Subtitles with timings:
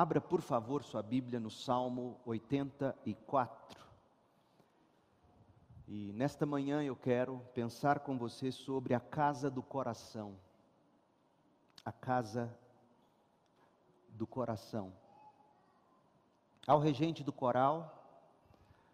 [0.00, 3.86] Abra, por favor, sua Bíblia no Salmo 84.
[5.86, 10.38] E nesta manhã eu quero pensar com você sobre a casa do coração.
[11.84, 12.50] A casa
[14.08, 14.90] do coração.
[16.66, 18.02] Ao regente do coral,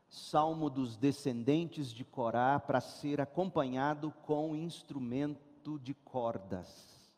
[0.09, 7.09] salmo dos descendentes de Corá para ser acompanhado com instrumento de cordas.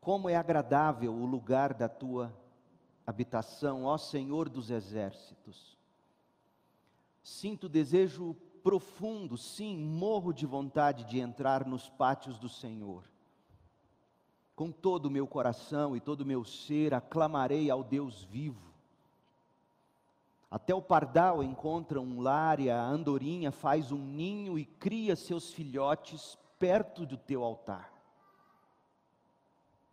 [0.00, 2.43] Como é agradável o lugar da tua
[3.06, 5.76] habitação, ó Senhor dos exércitos.
[7.22, 13.04] Sinto desejo profundo, sim, morro de vontade de entrar nos pátios do Senhor.
[14.56, 18.72] Com todo o meu coração e todo o meu ser aclamarei ao Deus vivo.
[20.50, 25.52] Até o pardal encontra um lar e a andorinha faz um ninho e cria seus
[25.52, 27.92] filhotes perto do teu altar.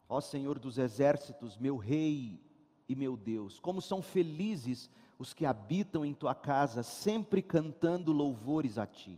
[0.08, 2.40] Ó Senhor dos exércitos, meu rei
[2.92, 8.78] e meu Deus, como são felizes os que habitam em tua casa, sempre cantando louvores
[8.78, 9.18] a ti.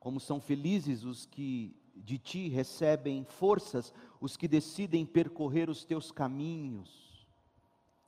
[0.00, 6.10] Como são felizes os que de ti recebem forças, os que decidem percorrer os teus
[6.10, 7.24] caminhos.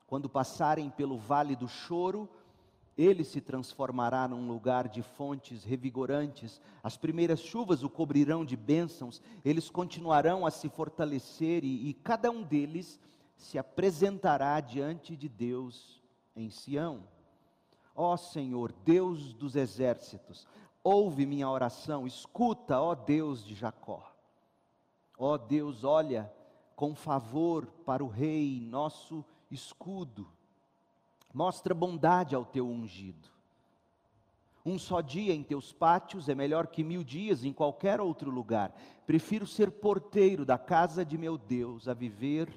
[0.05, 2.29] Quando passarem pelo vale do choro,
[2.99, 6.61] ele se transformará num lugar de fontes revigorantes.
[6.83, 9.23] As primeiras chuvas o cobrirão de bênçãos.
[9.45, 12.99] Eles continuarão a se fortalecer e, e cada um deles
[13.37, 16.03] se apresentará diante de Deus
[16.35, 17.05] em Sião.
[17.95, 20.47] Ó Senhor, Deus dos exércitos,
[20.83, 24.13] ouve minha oração, escuta, ó Deus de Jacó.
[25.19, 26.33] Ó Deus, olha
[26.75, 30.29] com favor para o Rei, nosso escudo.
[31.33, 33.29] Mostra bondade ao teu ungido.
[34.65, 38.75] Um só dia em teus pátios é melhor que mil dias em qualquer outro lugar.
[39.07, 42.49] Prefiro ser porteiro da casa de meu Deus a viver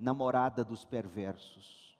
[0.00, 1.96] namorada dos perversos.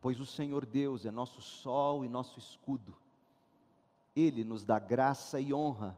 [0.00, 2.96] Pois o Senhor Deus é nosso sol e nosso escudo.
[4.16, 5.96] Ele nos dá graça e honra.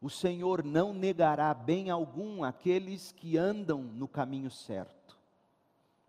[0.00, 5.18] O Senhor não negará bem algum àqueles que andam no caminho certo.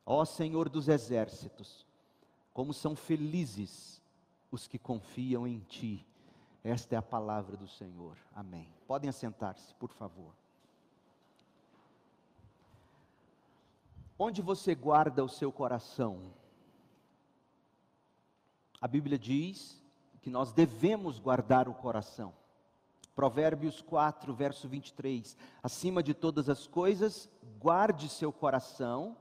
[0.06, 1.86] Ó Senhor dos exércitos,
[2.54, 4.02] como são felizes
[4.52, 6.06] os que confiam em Ti.
[6.64, 8.18] Esta é a palavra do Senhor.
[8.34, 8.70] Amém.
[8.88, 10.34] Podem assentar-se, por favor.
[14.18, 16.34] Onde você guarda o seu coração?
[18.80, 19.84] A Bíblia diz
[20.22, 22.34] que nós devemos guardar o coração.
[23.14, 25.38] Provérbios 4, verso 23.
[25.62, 29.18] Acima de todas as coisas, guarde seu coração,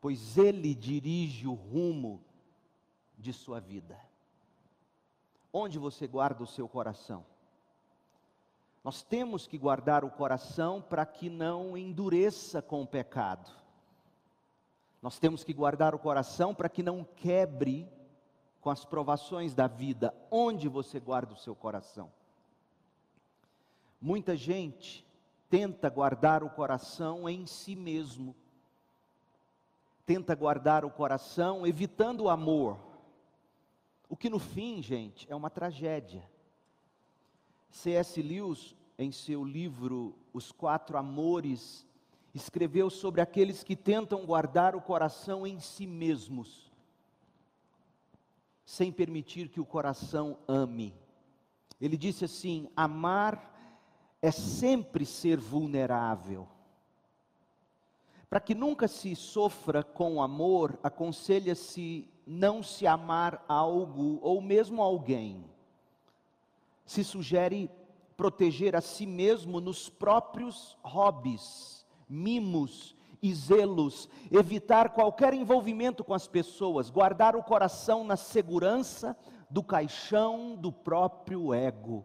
[0.00, 2.24] pois ele dirige o rumo
[3.16, 3.98] de sua vida.
[5.52, 7.24] Onde você guarda o seu coração?
[8.86, 13.50] Nós temos que guardar o coração para que não endureça com o pecado.
[15.02, 17.90] Nós temos que guardar o coração para que não quebre
[18.60, 20.14] com as provações da vida.
[20.30, 22.12] Onde você guarda o seu coração?
[24.00, 25.04] Muita gente
[25.50, 28.36] tenta guardar o coração em si mesmo.
[30.06, 32.78] Tenta guardar o coração evitando o amor.
[34.08, 36.22] O que no fim, gente, é uma tragédia.
[37.76, 38.22] C.S.
[38.22, 41.86] Lewis, em seu livro Os Quatro Amores,
[42.34, 46.70] escreveu sobre aqueles que tentam guardar o coração em si mesmos,
[48.64, 50.94] sem permitir que o coração ame.
[51.80, 53.54] Ele disse assim: amar
[54.20, 56.48] é sempre ser vulnerável.
[58.28, 65.44] Para que nunca se sofra com amor, aconselha-se não se amar algo ou mesmo alguém
[66.86, 67.68] se sugere
[68.16, 76.26] proteger a si mesmo nos próprios hobbies, mimos e zelos, evitar qualquer envolvimento com as
[76.26, 79.16] pessoas, guardar o coração na segurança
[79.50, 82.04] do caixão do próprio ego.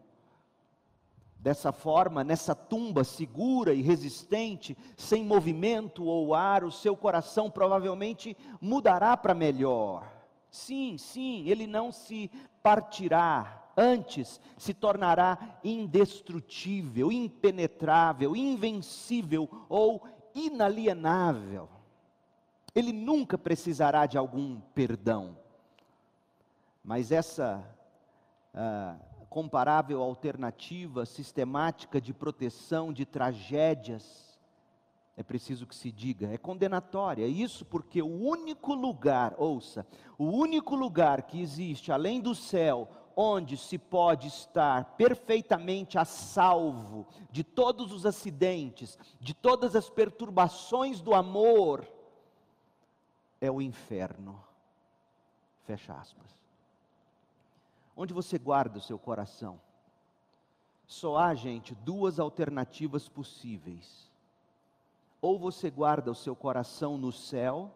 [1.37, 8.37] Dessa forma, nessa tumba segura e resistente, sem movimento ou ar, o seu coração provavelmente
[8.59, 10.07] mudará para melhor.
[10.51, 12.29] Sim, sim, ele não se
[12.61, 20.03] partirá, antes se tornará indestrutível, impenetrável, invencível ou
[20.33, 21.69] inalienável.
[22.73, 25.37] Ele nunca precisará de algum perdão.
[26.83, 27.63] Mas essa
[28.53, 34.39] uh, comparável alternativa sistemática de proteção de tragédias,
[35.15, 37.27] é preciso que se diga, é condenatória.
[37.27, 39.85] Isso porque o único lugar, ouça,
[40.17, 42.89] o único lugar que existe além do céu
[43.21, 51.01] onde se pode estar perfeitamente a salvo de todos os acidentes, de todas as perturbações
[51.01, 51.87] do amor,
[53.39, 54.43] é o inferno.
[55.65, 56.31] Fecha aspas.
[57.95, 59.61] Onde você guarda o seu coração?
[60.87, 64.09] Só há, gente, duas alternativas possíveis.
[65.21, 67.71] Ou você guarda o seu coração no céu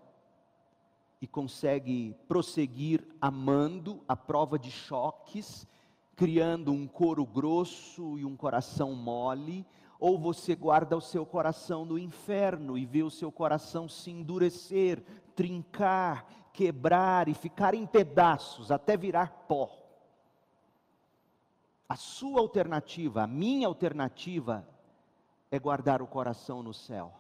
[1.22, 5.68] e consegue prosseguir amando a prova de choques,
[6.16, 9.66] criando um couro grosso e um coração mole,
[10.00, 15.04] ou você guarda o seu coração no inferno e vê o seu coração se endurecer,
[15.36, 19.70] trincar, quebrar e ficar em pedaços até virar pó.
[21.88, 24.68] A sua alternativa, a minha alternativa,
[25.52, 27.14] é guardar o coração no céu,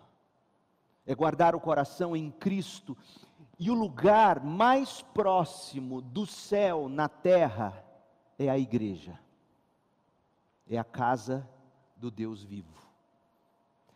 [1.05, 2.97] é guardar o coração em Cristo.
[3.57, 7.85] E o lugar mais próximo do céu na terra
[8.37, 9.17] é a igreja,
[10.67, 11.49] é a casa
[11.95, 12.85] do Deus vivo.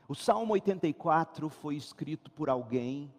[0.08, 3.14] O Salmo 84 foi escrito por alguém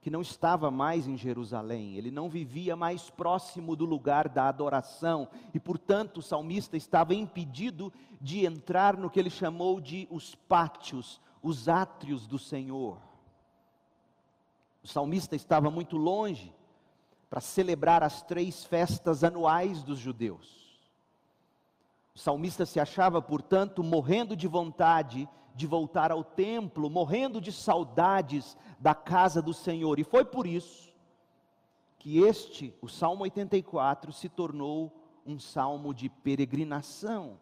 [0.00, 5.28] que não estava mais em Jerusalém, ele não vivia mais próximo do lugar da adoração,
[5.54, 11.20] e portanto o salmista estava impedido de entrar no que ele chamou de os pátios,
[11.40, 12.98] os átrios do Senhor.
[14.82, 16.52] O salmista estava muito longe
[17.30, 20.62] para celebrar as três festas anuais dos judeus.
[22.14, 28.56] O salmista se achava, portanto, morrendo de vontade de voltar ao templo, morrendo de saudades
[28.78, 29.98] da casa do Senhor.
[29.98, 30.92] E foi por isso
[31.98, 34.92] que este, o Salmo 84, se tornou
[35.24, 37.38] um salmo de peregrinação.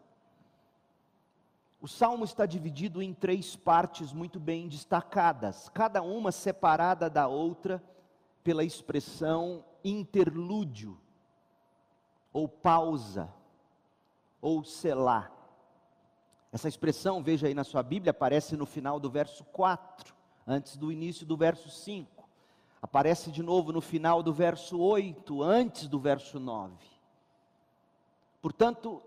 [1.81, 7.83] O salmo está dividido em três partes muito bem destacadas, cada uma separada da outra
[8.43, 10.95] pela expressão interlúdio,
[12.31, 13.33] ou pausa,
[14.39, 15.31] ou selar.
[16.51, 20.13] Essa expressão, veja aí na sua Bíblia, aparece no final do verso 4,
[20.45, 22.29] antes do início do verso 5.
[22.79, 26.75] Aparece de novo no final do verso 8, antes do verso 9.
[28.39, 29.01] Portanto,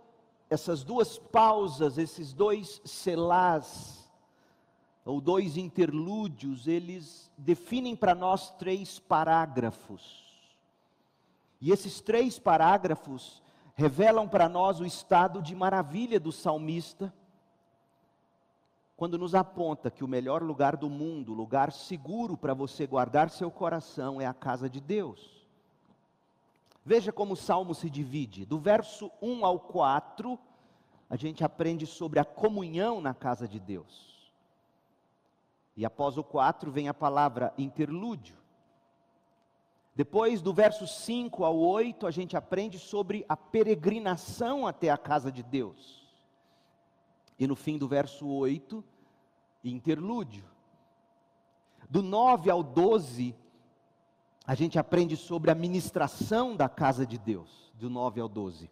[0.49, 4.05] essas duas pausas, esses dois selás,
[5.05, 10.25] ou dois interlúdios, eles definem para nós três parágrafos.
[11.61, 13.43] E esses três parágrafos
[13.75, 17.13] revelam para nós o estado de maravilha do salmista,
[18.97, 23.51] quando nos aponta que o melhor lugar do mundo, lugar seguro para você guardar seu
[23.51, 25.44] coração, é a casa de Deus.
[26.85, 28.45] Veja como o salmo se divide.
[28.45, 30.39] Do verso 1 ao 4,
[31.09, 34.15] a gente aprende sobre a comunhão na casa de Deus.
[35.77, 38.37] E após o 4 vem a palavra interlúdio.
[39.95, 45.31] Depois, do verso 5 ao 8, a gente aprende sobre a peregrinação até a casa
[45.31, 46.05] de Deus.
[47.39, 48.85] E no fim do verso 8,
[49.63, 50.45] interlúdio.
[51.89, 53.37] Do 9 ao 12,
[54.47, 58.71] a gente aprende sobre a ministração da casa de Deus, do 9 ao 12.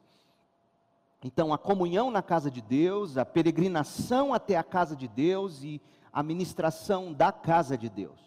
[1.24, 5.80] Então, a comunhão na casa de Deus, a peregrinação até a casa de Deus e
[6.12, 8.20] a ministração da casa de Deus.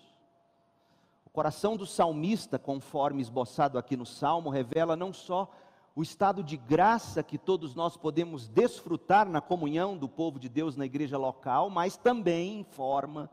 [1.26, 5.52] O coração do salmista, conforme esboçado aqui no salmo, revela não só
[5.96, 10.76] o estado de graça que todos nós podemos desfrutar na comunhão do povo de Deus
[10.76, 13.30] na igreja local, mas também informa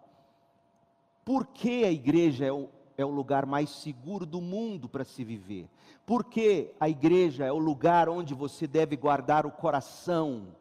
[1.25, 2.69] por que a igreja é o
[3.03, 5.69] é o lugar mais seguro do mundo para se viver.
[6.07, 10.57] Porque a igreja é o lugar onde você deve guardar o coração.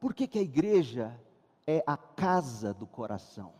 [0.00, 1.18] Por que, que a igreja
[1.66, 3.52] é a casa do coração?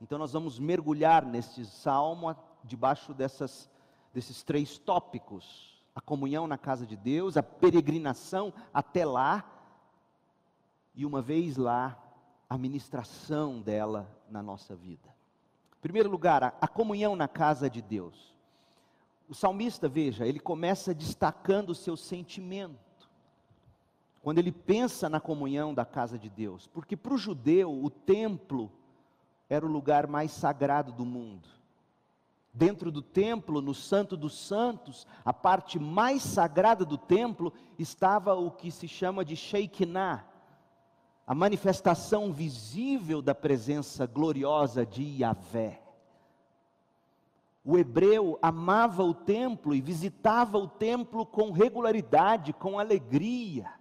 [0.00, 3.70] Então nós vamos mergulhar neste salmo debaixo dessas,
[4.12, 9.44] desses três tópicos: a comunhão na casa de Deus, a peregrinação até lá,
[10.94, 11.98] e uma vez lá,
[12.48, 15.19] a ministração dela na nossa vida.
[15.80, 18.34] Primeiro lugar, a, a comunhão na casa de Deus.
[19.28, 22.78] O salmista, veja, ele começa destacando o seu sentimento.
[24.22, 28.70] Quando ele pensa na comunhão da casa de Deus, porque para o judeu o templo
[29.48, 31.48] era o lugar mais sagrado do mundo.
[32.52, 38.50] Dentro do templo, no Santo dos Santos, a parte mais sagrada do templo estava o
[38.50, 40.24] que se chama de Shekinah,
[41.30, 45.80] a manifestação visível da presença gloriosa de Yahvé.
[47.64, 53.72] O hebreu amava o templo e visitava o templo com regularidade, com alegria.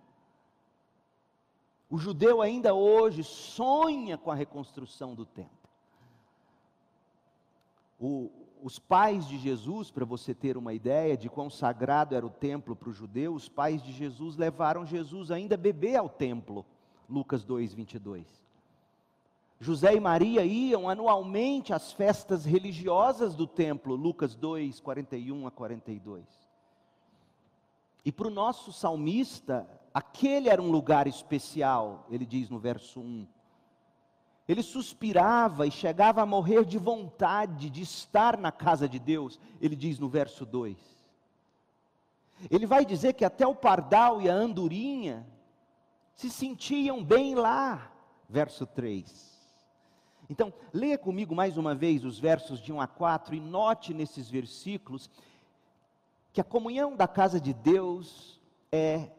[1.90, 5.70] O judeu ainda hoje sonha com a reconstrução do templo.
[8.00, 8.30] O,
[8.62, 12.76] os pais de Jesus, para você ter uma ideia de quão sagrado era o templo
[12.76, 16.64] para o judeu, os pais de Jesus levaram Jesus ainda bebê ao templo.
[17.10, 18.26] Lucas 2, 22.
[19.60, 26.24] José e Maria iam anualmente às festas religiosas do templo, Lucas 2, 41 a 42.
[28.06, 33.28] E para o nosso salmista, aquele era um lugar especial, ele diz no verso 1.
[34.48, 39.76] Ele suspirava e chegava a morrer de vontade de estar na casa de Deus, ele
[39.76, 40.78] diz no verso 2.
[42.50, 45.28] Ele vai dizer que até o pardal e a andorinha
[46.20, 47.94] se sentiam bem lá,
[48.28, 49.40] verso 3.
[50.30, 54.30] Então, leia comigo mais uma vez os versos de 1 a 4 e note nesses
[54.30, 55.10] versículos
[56.34, 58.38] que a comunhão da casa de Deus
[58.70, 59.10] é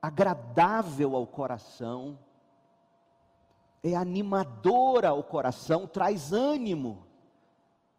[0.00, 2.16] agradável ao coração,
[3.82, 7.04] é animadora ao coração, traz ânimo,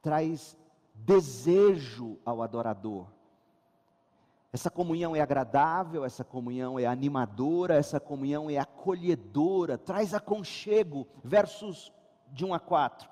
[0.02, 0.56] traz
[0.94, 3.15] desejo ao adorador.
[4.56, 11.06] Essa comunhão é agradável, essa comunhão é animadora, essa comunhão é acolhedora, traz aconchego.
[11.22, 11.92] Versos
[12.32, 13.10] de 1 a 4.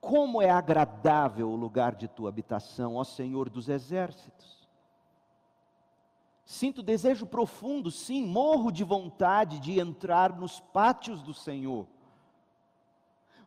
[0.00, 4.68] Como é agradável o lugar de tua habitação, ó Senhor dos exércitos.
[6.44, 11.88] Sinto desejo profundo, sim, morro de vontade de entrar nos pátios do Senhor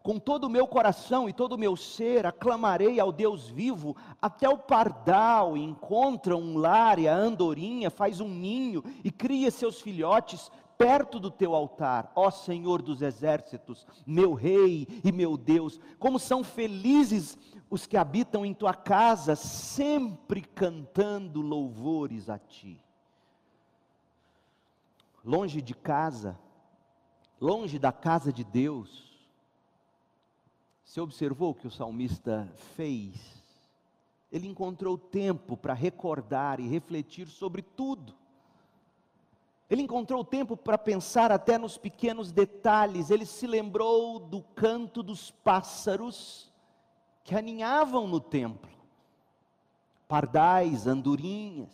[0.02, 4.48] com todo o meu coração e todo o meu ser, aclamarei ao Deus vivo, até
[4.48, 10.52] o pardal encontra um lar e a andorinha faz um ninho e cria seus filhotes
[10.78, 16.44] perto do teu altar, ó Senhor dos exércitos, meu Rei e meu Deus, como são
[16.44, 17.38] felizes
[17.70, 22.80] os que habitam em tua casa, sempre cantando louvores a ti.
[25.26, 26.40] Longe de casa,
[27.42, 29.07] longe da casa de Deus,
[30.88, 33.44] você observou o que o salmista fez?
[34.32, 38.16] Ele encontrou tempo para recordar e refletir sobre tudo.
[39.70, 43.10] Ele encontrou tempo para pensar até nos pequenos detalhes.
[43.10, 46.50] Ele se lembrou do canto dos pássaros
[47.22, 48.72] que aninhavam no templo,
[50.08, 51.70] pardais, andorinhas.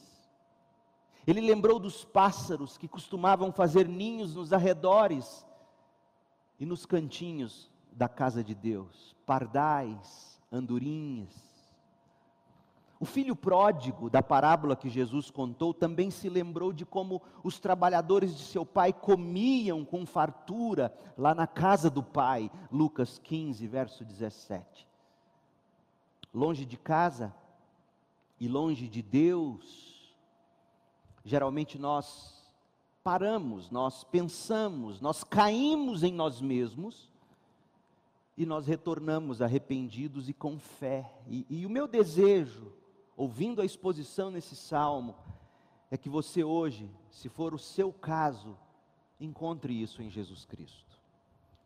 [1.27, 5.45] Ele lembrou dos pássaros que costumavam fazer ninhos nos arredores
[6.59, 11.53] e nos cantinhos da casa de Deus, pardais, andorinhas.
[12.99, 18.37] O filho pródigo da parábola que Jesus contou também se lembrou de como os trabalhadores
[18.37, 24.87] de seu pai comiam com fartura lá na casa do pai, Lucas 15, verso 17.
[26.33, 27.35] Longe de casa
[28.39, 30.15] e longe de Deus,
[31.25, 32.41] geralmente nós
[33.03, 37.11] paramos, nós pensamos, nós caímos em nós mesmos
[38.35, 41.11] e nós retornamos arrependidos e com fé.
[41.27, 42.71] E, e, o meu desejo,
[43.15, 45.15] ouvindo a exposição nesse salmo,
[45.91, 48.57] é que você hoje, se for o seu caso,
[49.19, 50.99] encontre isso em Jesus Cristo.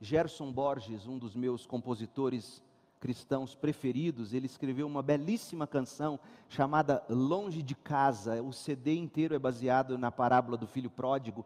[0.02, 2.62] Gerson Borges, um dos meus compositores
[3.00, 6.20] cristãos preferidos, ele escreveu uma belíssima canção
[6.50, 8.42] chamada Longe de Casa.
[8.44, 11.46] O CD inteiro é baseado na parábola do filho pródigo,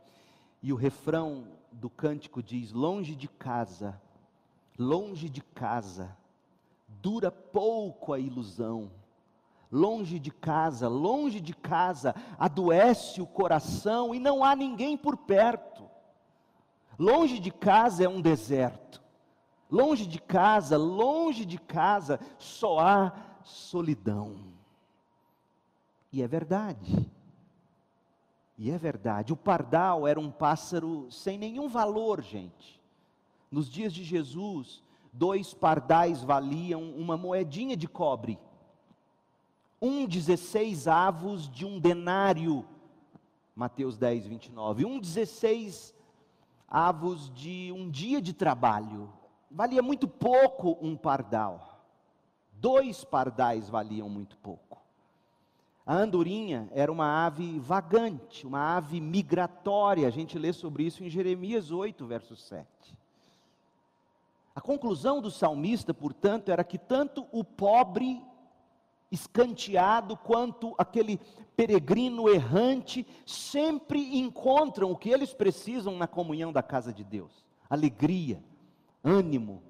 [0.63, 4.01] e o refrão do cântico diz: Longe de casa
[4.81, 6.17] longe de casa,
[6.87, 8.91] dura pouco a ilusão.
[9.71, 15.89] Longe de casa, longe de casa, adoece o coração e não há ninguém por perto.
[16.99, 19.01] Longe de casa é um deserto.
[19.69, 24.51] Longe de casa, longe de casa, só há solidão.
[26.11, 27.09] E é verdade.
[28.57, 29.31] E é verdade.
[29.31, 32.80] O pardal era um pássaro sem nenhum valor, gente.
[33.51, 34.81] Nos dias de Jesus,
[35.11, 38.39] dois pardais valiam uma moedinha de cobre,
[39.81, 42.65] um 16 avos de um denário,
[43.53, 45.93] Mateus 10, 29, um 16
[46.67, 49.11] avos de um dia de trabalho,
[49.49, 51.83] valia muito pouco um pardal,
[52.53, 54.79] dois pardais valiam muito pouco.
[55.85, 61.09] A andorinha era uma ave vagante, uma ave migratória, a gente lê sobre isso em
[61.09, 63.00] Jeremias 8, verso 7.
[64.55, 68.21] A conclusão do salmista, portanto, era que tanto o pobre
[69.09, 71.19] escanteado quanto aquele
[71.55, 78.43] peregrino errante sempre encontram o que eles precisam na comunhão da casa de Deus: alegria,
[79.03, 79.61] ânimo,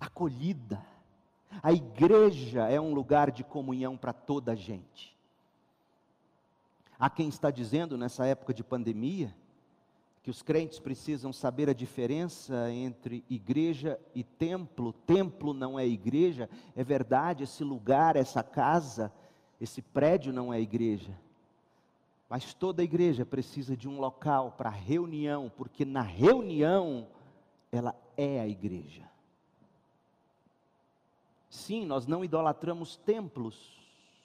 [0.00, 0.84] acolhida.
[1.62, 5.16] A igreja é um lugar de comunhão para toda a gente.
[6.98, 9.34] Há quem está dizendo nessa época de pandemia
[10.24, 14.90] que os crentes precisam saber a diferença entre igreja e templo.
[14.90, 19.12] Templo não é igreja, é verdade, esse lugar, essa casa,
[19.60, 21.14] esse prédio não é igreja.
[22.26, 27.06] Mas toda igreja precisa de um local para reunião, porque na reunião
[27.70, 29.02] ela é a igreja.
[31.50, 33.78] Sim, nós não idolatramos templos,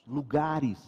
[0.08, 0.80] lugares.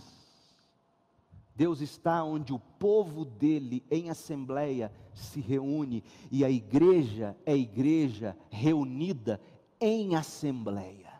[1.53, 8.37] Deus está onde o povo dele, em assembleia, se reúne, e a igreja é igreja
[8.49, 9.39] reunida
[9.79, 11.11] em assembleia,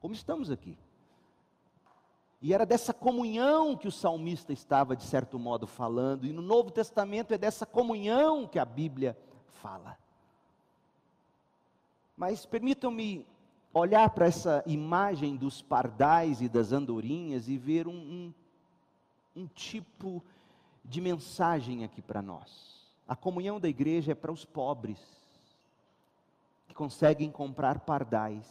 [0.00, 0.76] como estamos aqui.
[2.42, 6.70] E era dessa comunhão que o salmista estava, de certo modo, falando, e no Novo
[6.70, 9.16] Testamento é dessa comunhão que a Bíblia
[9.46, 9.98] fala.
[12.16, 13.26] Mas permitam-me
[13.72, 18.34] olhar para essa imagem dos pardais e das andorinhas e ver um, um,
[19.36, 20.24] um tipo
[20.84, 22.79] de mensagem aqui para nós.
[23.10, 25.00] A comunhão da igreja é para os pobres,
[26.68, 28.46] que conseguem comprar pardais.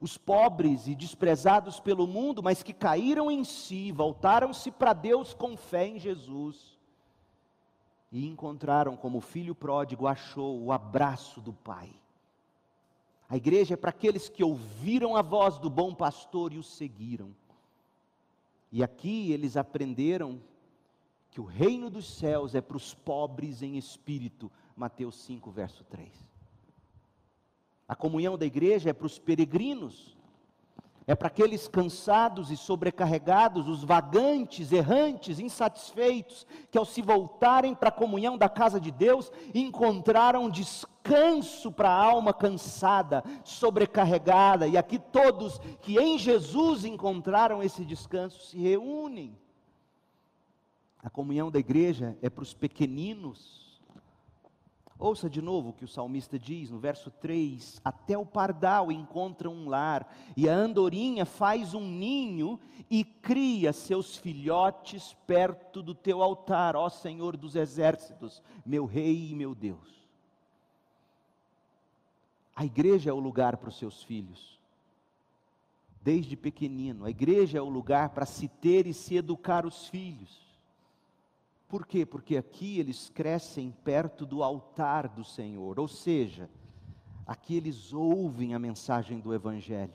[0.00, 5.54] Os pobres e desprezados pelo mundo, mas que caíram em si, voltaram-se para Deus com
[5.54, 6.78] fé em Jesus
[8.10, 11.92] e encontraram, como o filho pródigo achou, o abraço do Pai.
[13.28, 17.36] A igreja é para aqueles que ouviram a voz do bom pastor e o seguiram.
[18.72, 20.40] E aqui eles aprenderam
[21.34, 24.52] que o reino dos céus é para os pobres em espírito.
[24.76, 26.08] Mateus 5, verso 3.
[27.88, 30.16] A comunhão da igreja é para os peregrinos,
[31.08, 37.88] é para aqueles cansados e sobrecarregados, os vagantes, errantes, insatisfeitos, que ao se voltarem para
[37.88, 45.00] a comunhão da casa de Deus, encontraram descanso para a alma cansada, sobrecarregada, e aqui
[45.00, 49.36] todos que em Jesus encontraram esse descanso se reúnem.
[51.04, 53.62] A comunhão da igreja é para os pequeninos,
[54.96, 59.50] Ouça de novo o que o salmista diz no verso 3: Até o pardal encontra
[59.50, 66.22] um lar, e a andorinha faz um ninho e cria seus filhotes perto do teu
[66.22, 70.08] altar, ó Senhor dos exércitos, meu Rei e meu Deus.
[72.54, 74.60] A igreja é o lugar para os seus filhos,
[76.00, 80.43] desde pequenino, a igreja é o lugar para se ter e se educar os filhos.
[81.74, 82.06] Por quê?
[82.06, 86.48] Porque aqui eles crescem perto do altar do Senhor, ou seja,
[87.26, 89.92] aqui eles ouvem a mensagem do Evangelho,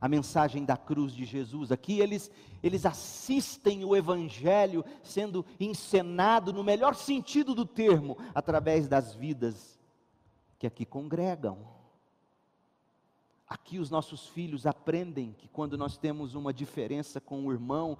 [0.00, 1.72] a mensagem da cruz de Jesus.
[1.72, 2.30] Aqui eles,
[2.62, 9.80] eles assistem o Evangelho sendo encenado no melhor sentido do termo, através das vidas
[10.60, 11.58] que aqui congregam.
[13.48, 17.98] Aqui os nossos filhos aprendem que quando nós temos uma diferença com o irmão,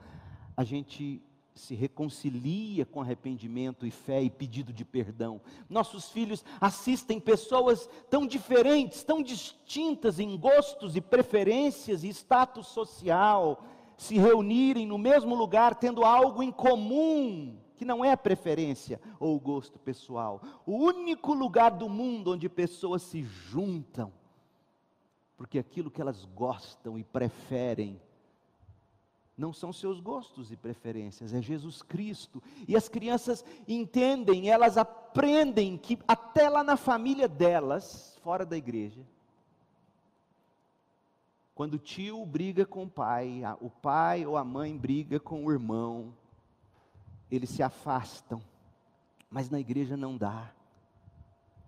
[0.57, 1.26] a gente
[1.57, 5.41] se reconcilia com arrependimento e fé e pedido de perdão.
[5.69, 13.65] Nossos filhos assistem pessoas tão diferentes, tão distintas em gostos e preferências e status social,
[13.97, 19.79] se reunirem no mesmo lugar, tendo algo em comum, que não é preferência ou gosto
[19.79, 20.43] pessoal.
[20.67, 24.13] O único lugar do mundo onde pessoas se juntam,
[25.37, 28.01] porque aquilo que elas gostam e preferem
[29.37, 32.43] não são seus gostos e preferências, é Jesus Cristo.
[32.67, 39.05] E as crianças entendem, elas aprendem que até lá na família delas, fora da igreja,
[41.55, 45.53] quando o tio briga com o pai, o pai ou a mãe briga com o
[45.53, 46.15] irmão,
[47.31, 48.43] eles se afastam.
[49.31, 50.53] Mas na igreja não dá.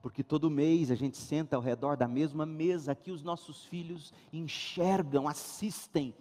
[0.00, 4.12] Porque todo mês a gente senta ao redor da mesma mesa, aqui os nossos filhos
[4.32, 6.14] enxergam, assistem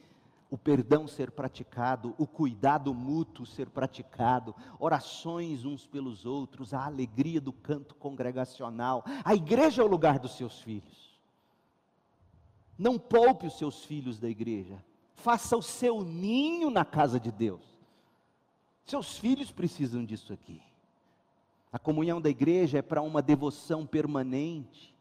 [0.49, 7.41] o perdão ser praticado, o cuidado mútuo ser praticado, orações uns pelos outros, a alegria
[7.41, 9.03] do canto congregacional.
[9.25, 11.17] A igreja é o lugar dos seus filhos.
[12.77, 14.83] Não poupe os seus filhos da igreja.
[15.15, 17.61] Faça o seu ninho na casa de Deus.
[18.85, 20.61] Seus filhos precisam disso aqui.
[21.73, 24.96] A comunhão da igreja é para uma devoção permanente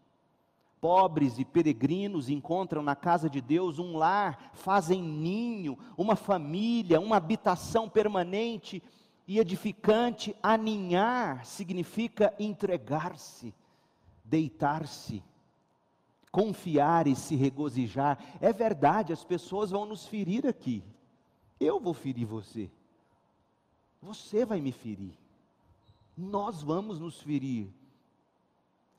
[0.81, 7.17] pobres e peregrinos encontram na casa de Deus um lar, fazem ninho, uma família, uma
[7.17, 8.83] habitação permanente
[9.27, 10.37] e edificante.
[10.43, 13.55] Aninhar significa entregar-se,
[14.25, 15.23] deitar-se,
[16.31, 18.19] confiar e se regozijar.
[18.41, 20.85] É verdade, as pessoas vão nos ferir aqui.
[21.59, 22.71] Eu vou ferir você.
[24.03, 25.15] Você vai me ferir.
[26.17, 27.73] Nós vamos nos ferir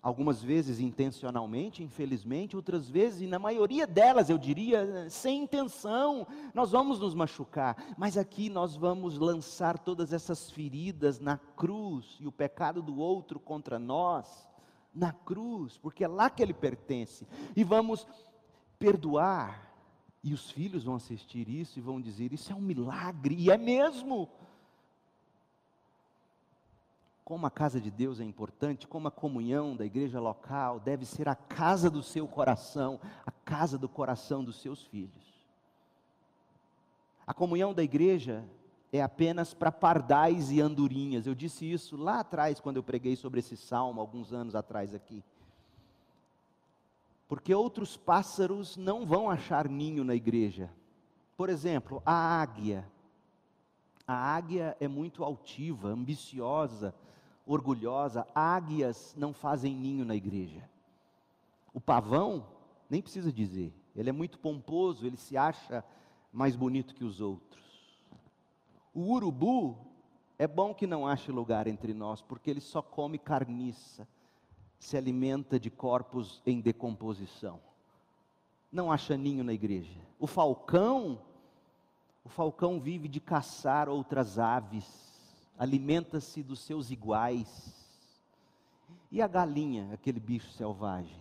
[0.01, 6.71] Algumas vezes intencionalmente, infelizmente, outras vezes, e na maioria delas, eu diria, sem intenção, nós
[6.71, 12.31] vamos nos machucar, mas aqui nós vamos lançar todas essas feridas na cruz e o
[12.31, 14.47] pecado do outro contra nós,
[14.93, 18.07] na cruz, porque é lá que ele pertence, e vamos
[18.79, 19.73] perdoar,
[20.23, 23.57] e os filhos vão assistir isso e vão dizer: Isso é um milagre, e é
[23.57, 24.29] mesmo
[27.27, 31.27] como a casa de Deus é importante, como a comunhão da igreja local deve ser
[31.27, 35.45] a casa do seu coração, a casa do coração dos seus filhos.
[37.27, 38.45] A comunhão da igreja
[38.93, 41.27] é apenas para pardais e andorinhas.
[41.27, 45.21] Eu disse isso lá atrás, quando eu preguei sobre esse salmo, alguns anos atrás aqui.
[47.27, 50.71] Porque outros pássaros não vão achar ninho na igreja.
[51.35, 52.89] Por exemplo, a águia.
[54.07, 56.95] A águia é muito altiva, ambiciosa,
[57.47, 60.69] orgulhosa, águias não fazem ninho na igreja.
[61.73, 62.45] O pavão,
[62.89, 65.83] nem precisa dizer, ele é muito pomposo, ele se acha
[66.31, 67.63] mais bonito que os outros.
[68.93, 69.77] O urubu
[70.37, 74.07] é bom que não ache lugar entre nós, porque ele só come carniça,
[74.77, 77.59] se alimenta de corpos em decomposição.
[78.71, 79.99] Não acha ninho na igreja.
[80.19, 81.21] O falcão,
[82.23, 85.06] o falcão vive de caçar outras aves
[85.57, 87.73] alimenta-se dos seus iguais.
[89.11, 91.17] E a galinha, aquele bicho selvagem?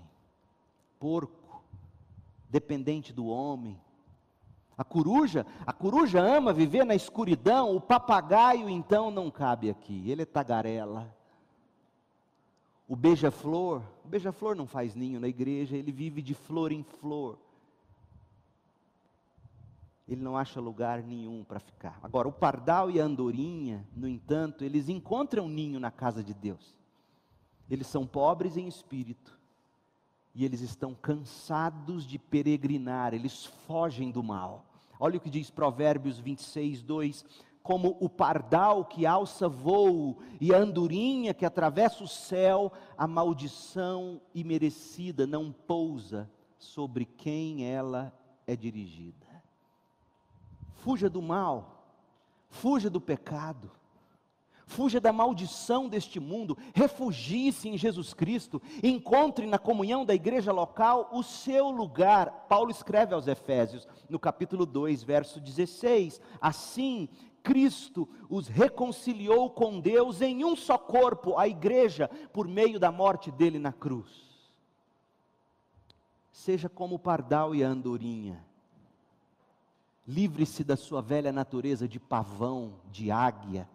[0.98, 1.62] Porco,
[2.50, 3.80] dependente do homem.
[4.76, 10.22] A coruja, a coruja ama viver na escuridão, o papagaio então não cabe aqui, ele
[10.22, 11.10] é tagarela.
[12.86, 17.38] O beija-flor, o beija-flor não faz ninho na igreja, ele vive de flor em flor
[20.08, 21.98] ele não acha lugar nenhum para ficar.
[22.02, 26.76] Agora, o pardal e a andorinha, no entanto, eles encontram ninho na casa de Deus.
[27.68, 29.36] Eles são pobres em espírito.
[30.32, 34.66] E eles estão cansados de peregrinar, eles fogem do mal.
[35.00, 37.24] Olha o que diz Provérbios 26, 2:
[37.62, 44.20] Como o pardal que alça voo e a andorinha que atravessa o céu, a maldição
[44.34, 48.12] imerecida não pousa sobre quem ela
[48.46, 49.25] é dirigida.
[50.86, 51.82] Fuja do mal,
[52.48, 53.72] fuja do pecado,
[54.68, 61.08] fuja da maldição deste mundo, refugie-se em Jesus Cristo, encontre na comunhão da igreja local
[61.10, 62.46] o seu lugar.
[62.48, 67.08] Paulo escreve aos Efésios, no capítulo 2, verso 16: Assim,
[67.42, 73.32] Cristo os reconciliou com Deus em um só corpo, a igreja, por meio da morte
[73.32, 74.24] dele na cruz.
[76.30, 78.46] Seja como o pardal e a andorinha,
[80.06, 83.68] Livre-se da sua velha natureza de pavão, de águia,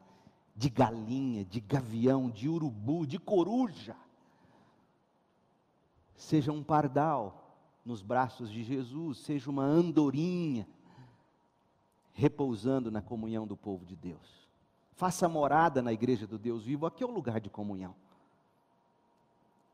[0.55, 3.95] de galinha, de gavião, de urubu, de coruja.
[6.15, 10.67] Seja um pardal nos braços de Jesus, seja uma andorinha
[12.13, 14.47] repousando na comunhão do povo de Deus.
[14.93, 17.95] Faça morada na igreja do Deus vivo, aqui é o lugar de comunhão.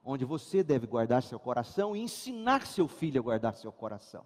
[0.05, 4.25] Onde você deve guardar seu coração e ensinar seu filho a guardar seu coração.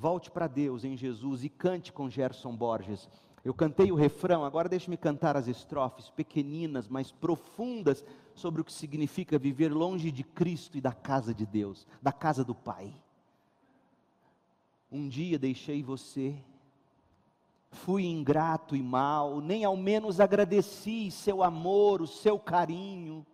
[0.00, 3.06] Volte para Deus em Jesus e cante com Gerson Borges.
[3.44, 8.02] Eu cantei o refrão, agora deixe-me cantar as estrofes pequeninas, mas profundas
[8.34, 12.42] sobre o que significa viver longe de Cristo e da casa de Deus, da casa
[12.42, 12.94] do Pai.
[14.90, 16.34] Um dia deixei você,
[17.70, 23.26] fui ingrato e mal, nem ao menos agradeci seu amor, o seu carinho.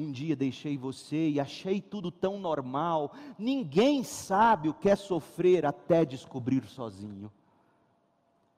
[0.00, 3.12] Um dia deixei você e achei tudo tão normal.
[3.38, 7.30] Ninguém sabe o que é sofrer até descobrir sozinho.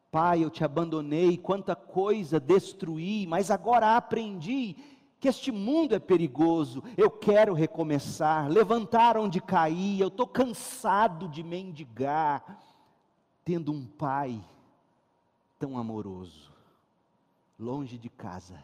[0.09, 4.77] Pai, eu te abandonei, quanta coisa destruí, mas agora aprendi
[5.19, 6.81] que este mundo é perigoso.
[6.97, 9.99] Eu quero recomeçar, levantar onde caí.
[9.99, 12.63] Eu estou cansado de mendigar,
[13.45, 14.41] tendo um pai
[15.59, 16.53] tão amoroso,
[17.59, 18.63] longe de casa,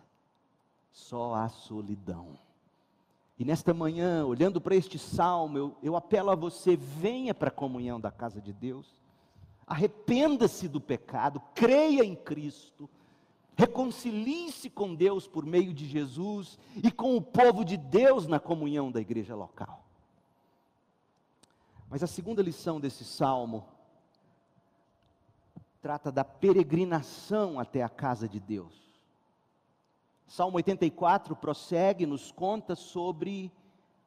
[0.93, 2.39] só a solidão.
[3.39, 7.53] E nesta manhã, olhando para este salmo, eu, eu apelo a você: venha para a
[7.53, 8.97] comunhão da casa de Deus,
[9.65, 12.91] arrependa-se do pecado, creia em Cristo,
[13.57, 18.91] reconcilie-se com Deus por meio de Jesus e com o povo de Deus na comunhão
[18.91, 19.85] da igreja local.
[21.89, 23.67] Mas a segunda lição desse salmo
[25.81, 28.88] trata da peregrinação até a casa de Deus.
[30.29, 33.51] Salmo 84 prossegue, nos conta sobre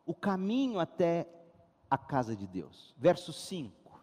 [0.06, 1.28] o caminho até
[1.90, 2.94] a casa de Deus.
[2.96, 4.00] Verso 5.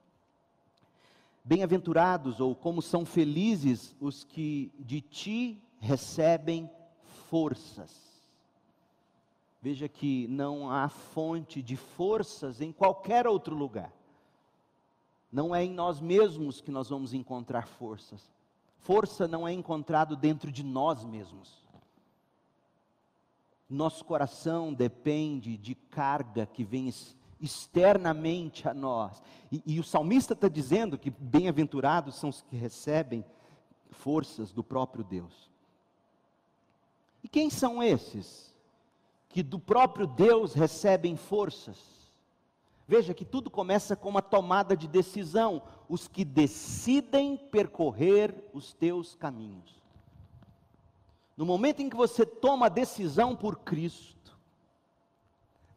[1.44, 6.68] Bem-aventurados, ou como são felizes os que de ti recebem
[7.30, 8.08] forças.
[9.62, 13.92] Veja que não há fonte de forças em qualquer outro lugar.
[15.30, 18.28] Não é em nós mesmos que nós vamos encontrar forças.
[18.78, 21.67] Força não é encontrado dentro de nós mesmos.
[23.68, 26.92] Nosso coração depende de carga que vem
[27.40, 29.22] externamente a nós.
[29.52, 33.24] E, e o salmista está dizendo que bem-aventurados são os que recebem
[33.90, 35.50] forças do próprio Deus.
[37.22, 38.54] E quem são esses
[39.28, 41.98] que do próprio Deus recebem forças?
[42.86, 49.14] Veja que tudo começa com uma tomada de decisão, os que decidem percorrer os teus
[49.14, 49.77] caminhos.
[51.38, 54.36] No momento em que você toma a decisão por Cristo,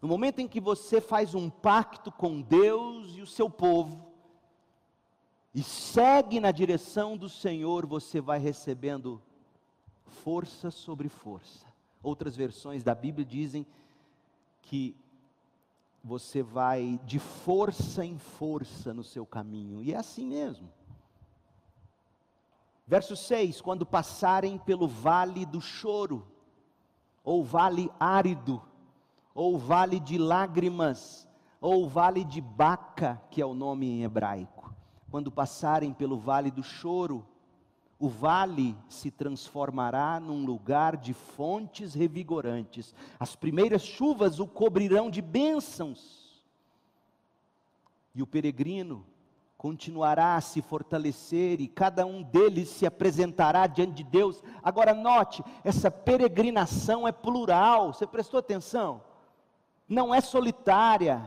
[0.01, 4.07] no momento em que você faz um pacto com Deus e o seu povo,
[5.53, 9.21] e segue na direção do Senhor, você vai recebendo
[10.23, 11.67] força sobre força.
[12.01, 13.63] Outras versões da Bíblia dizem
[14.63, 14.95] que
[16.03, 20.67] você vai de força em força no seu caminho, e é assim mesmo.
[22.91, 26.27] Verso 6: Quando passarem pelo vale do choro,
[27.23, 28.61] ou vale árido,
[29.33, 31.25] ou vale de lágrimas,
[31.61, 34.75] ou vale de Baca, que é o nome em hebraico.
[35.09, 37.25] Quando passarem pelo vale do choro,
[37.97, 42.93] o vale se transformará num lugar de fontes revigorantes.
[43.17, 46.43] As primeiras chuvas o cobrirão de bênçãos.
[48.13, 49.05] E o peregrino
[49.61, 54.41] continuará a se fortalecer e cada um deles se apresentará diante de Deus.
[54.63, 59.03] Agora note, essa peregrinação é plural, você prestou atenção?
[59.87, 61.23] Não é solitária.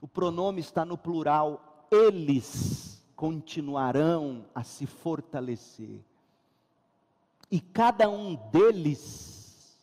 [0.00, 6.00] O pronome está no plural, eles continuarão a se fortalecer.
[7.50, 9.78] E cada um deles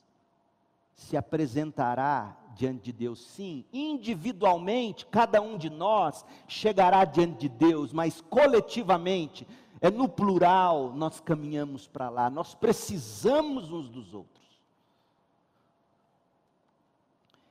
[0.95, 7.93] se apresentará diante de Deus, sim, individualmente, cada um de nós chegará diante de Deus,
[7.93, 9.47] mas coletivamente,
[9.79, 14.37] é no plural, nós caminhamos para lá, nós precisamos uns dos outros.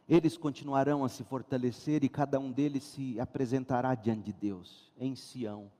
[0.08, 5.16] Eles continuarão a se fortalecer e cada um deles se apresentará diante de Deus, em
[5.16, 5.70] Sião.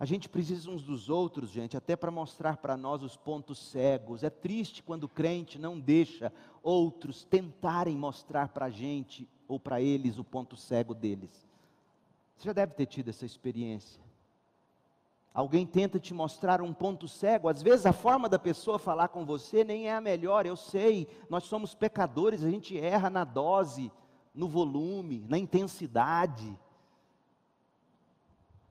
[0.00, 4.22] A gente precisa uns dos outros, gente, até para mostrar para nós os pontos cegos.
[4.22, 6.32] É triste quando o crente não deixa
[6.62, 11.48] outros tentarem mostrar para a gente ou para eles o ponto cego deles.
[12.36, 14.00] Você já deve ter tido essa experiência.
[15.34, 19.24] Alguém tenta te mostrar um ponto cego, às vezes a forma da pessoa falar com
[19.24, 23.92] você nem é a melhor, eu sei, nós somos pecadores, a gente erra na dose,
[24.34, 26.58] no volume, na intensidade.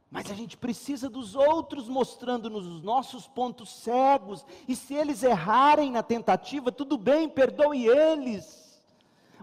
[0.10, 5.91] Mas a gente precisa dos outros mostrando-nos os nossos pontos cegos, e se eles errarem
[5.91, 8.67] na tentativa, tudo bem, perdoe eles.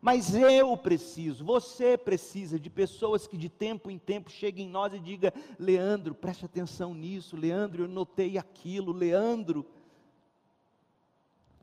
[0.01, 4.93] Mas eu preciso, você precisa de pessoas que de tempo em tempo cheguem em nós
[4.93, 9.65] e digam: Leandro, preste atenção nisso, Leandro, eu notei aquilo, Leandro,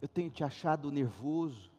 [0.01, 1.69] eu tenho te achado nervoso,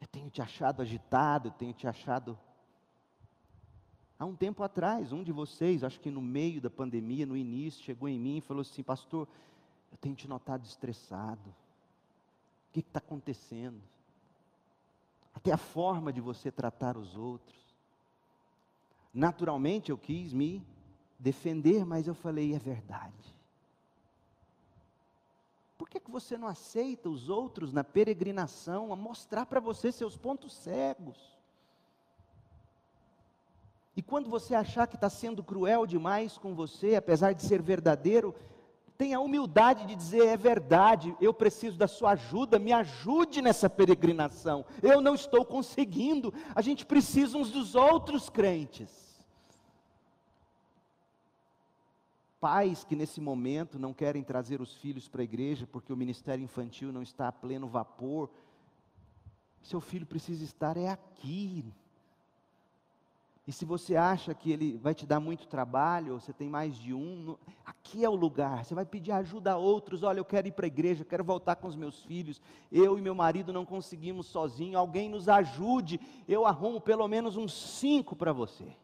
[0.00, 2.38] eu tenho te achado agitado, eu tenho te achado
[4.18, 7.82] Há um tempo atrás, um de vocês, acho que no meio da pandemia, no início,
[7.82, 9.26] chegou em mim e falou assim: Pastor,
[9.90, 11.50] eu tenho te notado estressado.
[11.50, 13.80] O que está acontecendo?
[15.34, 17.58] Até a forma de você tratar os outros.
[19.12, 20.64] Naturalmente eu quis me
[21.18, 23.34] defender, mas eu falei: é verdade.
[25.76, 30.16] Por que, que você não aceita os outros na peregrinação a mostrar para você seus
[30.16, 31.33] pontos cegos?
[33.96, 38.34] E quando você achar que está sendo cruel demais com você, apesar de ser verdadeiro,
[38.98, 43.70] tenha a humildade de dizer: é verdade, eu preciso da sua ajuda, me ajude nessa
[43.70, 44.64] peregrinação.
[44.82, 49.04] Eu não estou conseguindo, a gente precisa uns dos outros crentes.
[52.40, 56.44] Pais que nesse momento não querem trazer os filhos para a igreja porque o ministério
[56.44, 58.28] infantil não está a pleno vapor,
[59.62, 61.64] seu filho precisa estar é aqui,
[63.46, 66.78] e se você acha que ele vai te dar muito trabalho, ou você tem mais
[66.78, 68.64] de um, aqui é o lugar.
[68.64, 70.02] Você vai pedir ajuda a outros.
[70.02, 72.40] Olha, eu quero ir para a igreja, quero voltar com os meus filhos.
[72.72, 74.78] Eu e meu marido não conseguimos sozinho.
[74.78, 76.00] Alguém nos ajude.
[76.26, 78.74] Eu arrumo pelo menos uns cinco para você.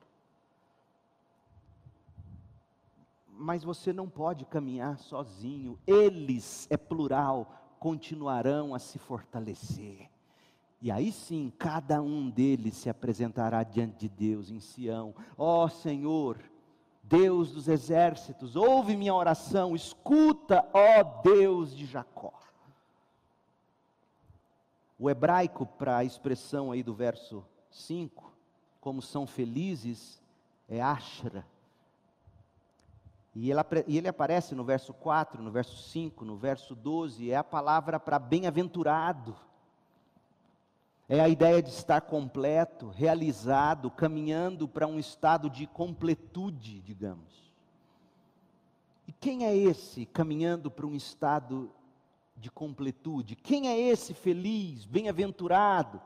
[3.27, 5.79] Mas você não pode caminhar sozinho.
[5.87, 10.10] Eles, é plural, continuarão a se fortalecer.
[10.81, 15.15] E aí sim, cada um deles se apresentará diante de Deus em Sião.
[15.37, 16.39] Ó oh, Senhor,
[17.03, 22.33] Deus dos exércitos, ouve minha oração, escuta, ó Deus de Jacó.
[24.99, 28.33] O hebraico, para a expressão aí do verso 5,
[28.81, 30.23] como são felizes,
[30.69, 31.45] é ashra.
[33.35, 33.51] E
[33.97, 38.19] ele aparece no verso 4, no verso 5, no verso 12, é a palavra para
[38.19, 39.37] bem-aventurado.
[41.13, 47.53] É a ideia de estar completo, realizado, caminhando para um estado de completude, digamos.
[49.09, 51.69] E quem é esse caminhando para um estado
[52.37, 53.35] de completude.
[53.35, 56.01] Quem é esse feliz, bem-aventurado?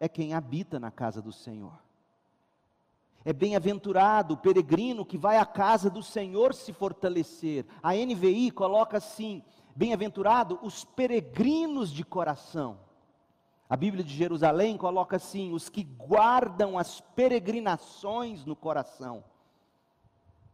[0.00, 1.78] É quem habita na casa do Senhor.
[3.24, 7.64] É bem-aventurado o peregrino que vai à casa do Senhor se fortalecer.
[7.80, 9.40] A NVI coloca assim:
[9.76, 12.87] bem-aventurado os peregrinos de coração.
[13.68, 19.22] A Bíblia de Jerusalém coloca assim: os que guardam as peregrinações no coração.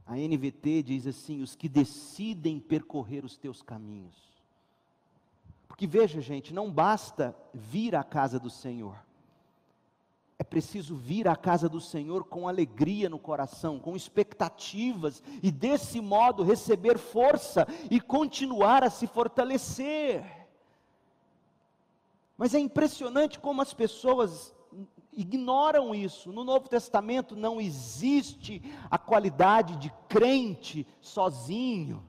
[0.04, 4.34] A NVT diz assim: os que decidem percorrer os teus caminhos.
[5.68, 8.96] Porque veja, gente, não basta vir à casa do Senhor.
[10.36, 16.00] É preciso vir à casa do Senhor com alegria no coração, com expectativas, e desse
[16.00, 20.43] modo receber força e continuar a se fortalecer.
[22.36, 24.54] Mas é impressionante como as pessoas
[25.12, 26.32] ignoram isso.
[26.32, 32.02] No Novo Testamento não existe a qualidade de crente sozinho.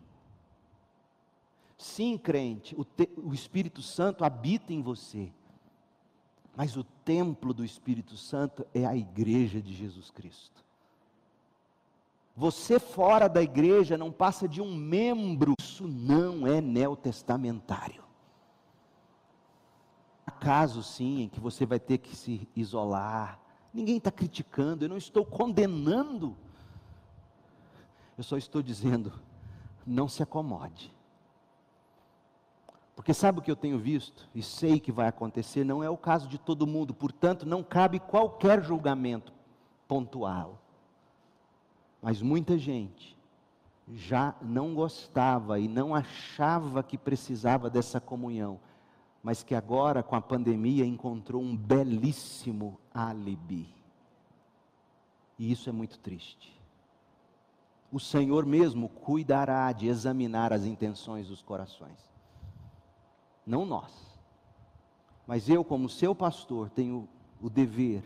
[1.78, 5.32] Sim, crente, o, te, o Espírito Santo habita em você.
[6.56, 10.64] Mas o templo do Espírito Santo é a igreja de Jesus Cristo.
[12.36, 18.05] Você fora da igreja não passa de um membro, isso não é neotestamentário.
[20.46, 23.40] Casos sim em que você vai ter que se isolar.
[23.74, 26.38] Ninguém está criticando, eu não estou condenando.
[28.16, 29.12] Eu só estou dizendo,
[29.84, 30.94] não se acomode.
[32.96, 35.64] Porque sabe o que eu tenho visto e sei que vai acontecer?
[35.64, 39.34] Não é o caso de todo mundo, portanto, não cabe qualquer julgamento
[39.88, 40.62] pontual.
[42.04, 43.18] Mas muita gente
[43.96, 48.60] já não gostava e não achava que precisava dessa comunhão,
[49.26, 53.74] mas que agora, com a pandemia, encontrou um belíssimo álibi.
[55.40, 56.54] E isso é muito triste.
[57.92, 62.16] O Senhor mesmo cuidará de examinar as intenções dos corações
[63.46, 63.92] não nós.
[65.28, 67.08] Mas eu, como seu pastor, tenho
[67.42, 68.04] o dever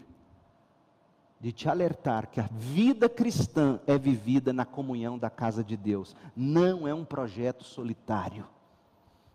[1.40, 6.16] de te alertar que a vida cristã é vivida na comunhão da casa de Deus,
[6.36, 8.46] não é um projeto solitário.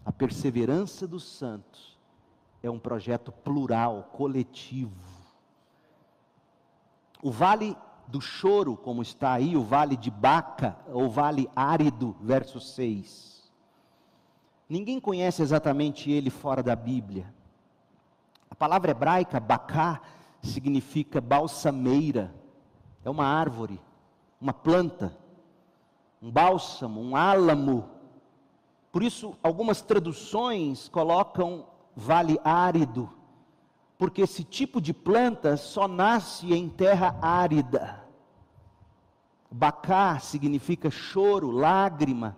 [0.05, 1.99] A perseverança dos santos
[2.63, 4.93] é um projeto plural, coletivo.
[7.23, 12.61] O vale do choro, como está aí, o vale de Baca, ou vale árido, verso
[12.61, 13.35] 6
[14.69, 17.33] Ninguém conhece exatamente ele fora da Bíblia.
[18.51, 20.01] A palavra hebraica, bacá,
[20.43, 22.35] significa balsameira.
[23.05, 23.81] É uma árvore,
[24.41, 25.17] uma planta,
[26.21, 27.91] um bálsamo, um álamo.
[28.95, 33.13] Por isso, algumas traduções colocam vale árido,
[33.99, 38.05] porque esse tipo de planta só nasce em terra árida.
[39.51, 42.37] Bacá significa choro, lágrima.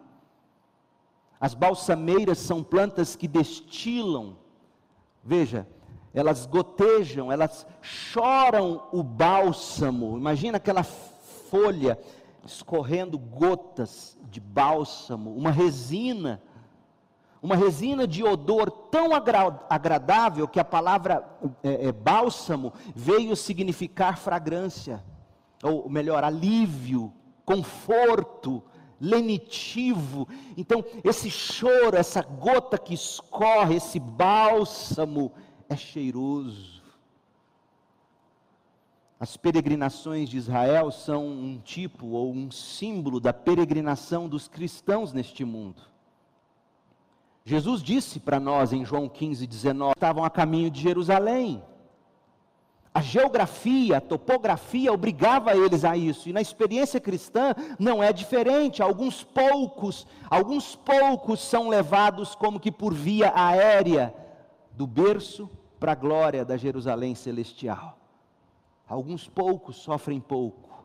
[1.39, 4.39] As balsameiras são plantas que destilam,
[5.23, 5.69] veja,
[6.15, 10.17] elas gotejam, elas choram o bálsamo.
[10.17, 11.99] Imagina aquela folha
[12.47, 16.43] escorrendo gotas de bálsamo, uma resina,
[17.43, 21.25] uma resina de odor tão agra agradável que a palavra
[21.63, 25.05] é, é, bálsamo veio significar fragrância,
[25.63, 27.13] ou melhor, alívio,
[27.45, 28.63] conforto,
[29.01, 30.27] lenitivo.
[30.57, 35.33] Então, esse choro, essa gota que escorre, esse bálsamo,
[35.69, 36.83] é cheiroso.
[39.19, 45.43] As peregrinações de Israel são um tipo ou um símbolo da peregrinação dos cristãos neste
[45.45, 45.83] mundo.
[47.49, 51.63] Jesus disse para nós em João 15, 19: estavam a caminho de Jerusalém.
[52.93, 56.29] A geografia, a topografia obrigava eles a isso.
[56.29, 58.83] E na experiência cristã não é diferente.
[58.83, 64.13] Alguns poucos, alguns poucos são levados como que por via aérea
[64.73, 67.97] do berço para a glória da Jerusalém celestial.
[68.89, 70.85] Alguns poucos sofrem pouco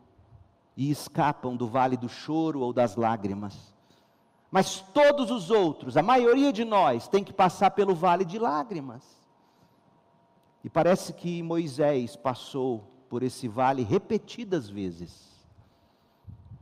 [0.76, 3.71] e escapam do vale do choro ou das lágrimas.
[4.52, 9.02] Mas todos os outros, a maioria de nós, tem que passar pelo vale de lágrimas.
[10.62, 15.32] E parece que Moisés passou por esse vale repetidas vezes.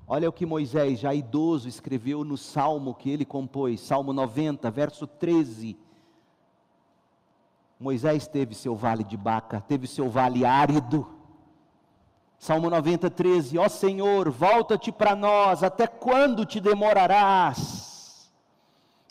[0.07, 5.05] Olha o que Moisés, já idoso, escreveu no salmo que ele compôs, Salmo 90, verso
[5.09, 5.77] 13.
[7.79, 11.20] Moisés teve seu vale de Baca, teve seu vale árido.
[12.41, 18.31] Salmo 90, 13: Ó Senhor, volta-te para nós, até quando te demorarás?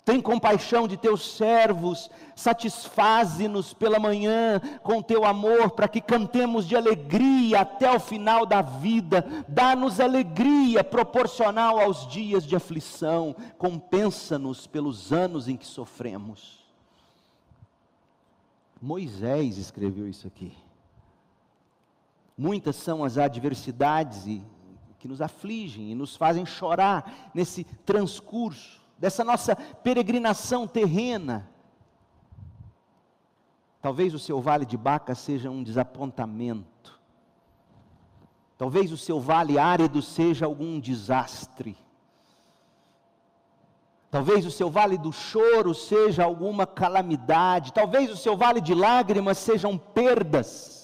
[0.04, 6.74] Tem compaixão de teus servos, satisfaze-nos pela manhã com teu amor, para que cantemos de
[6.74, 9.24] alegria até o final da vida.
[9.46, 16.58] Dá-nos alegria proporcional aos dias de aflição, compensa-nos pelos anos em que sofremos.
[18.82, 20.52] Moisés escreveu isso aqui.
[22.40, 24.42] Muitas são as adversidades e,
[24.98, 31.46] que nos afligem e nos fazem chorar nesse transcurso dessa nossa peregrinação terrena.
[33.82, 36.98] Talvez o seu vale de Baca seja um desapontamento.
[38.56, 41.76] Talvez o seu vale árido seja algum desastre.
[44.10, 47.70] Talvez o seu vale do choro seja alguma calamidade.
[47.74, 50.79] Talvez o seu vale de lágrimas sejam perdas,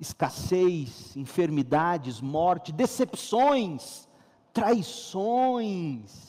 [0.00, 4.08] escassez, enfermidades, morte, decepções,
[4.52, 6.28] traições.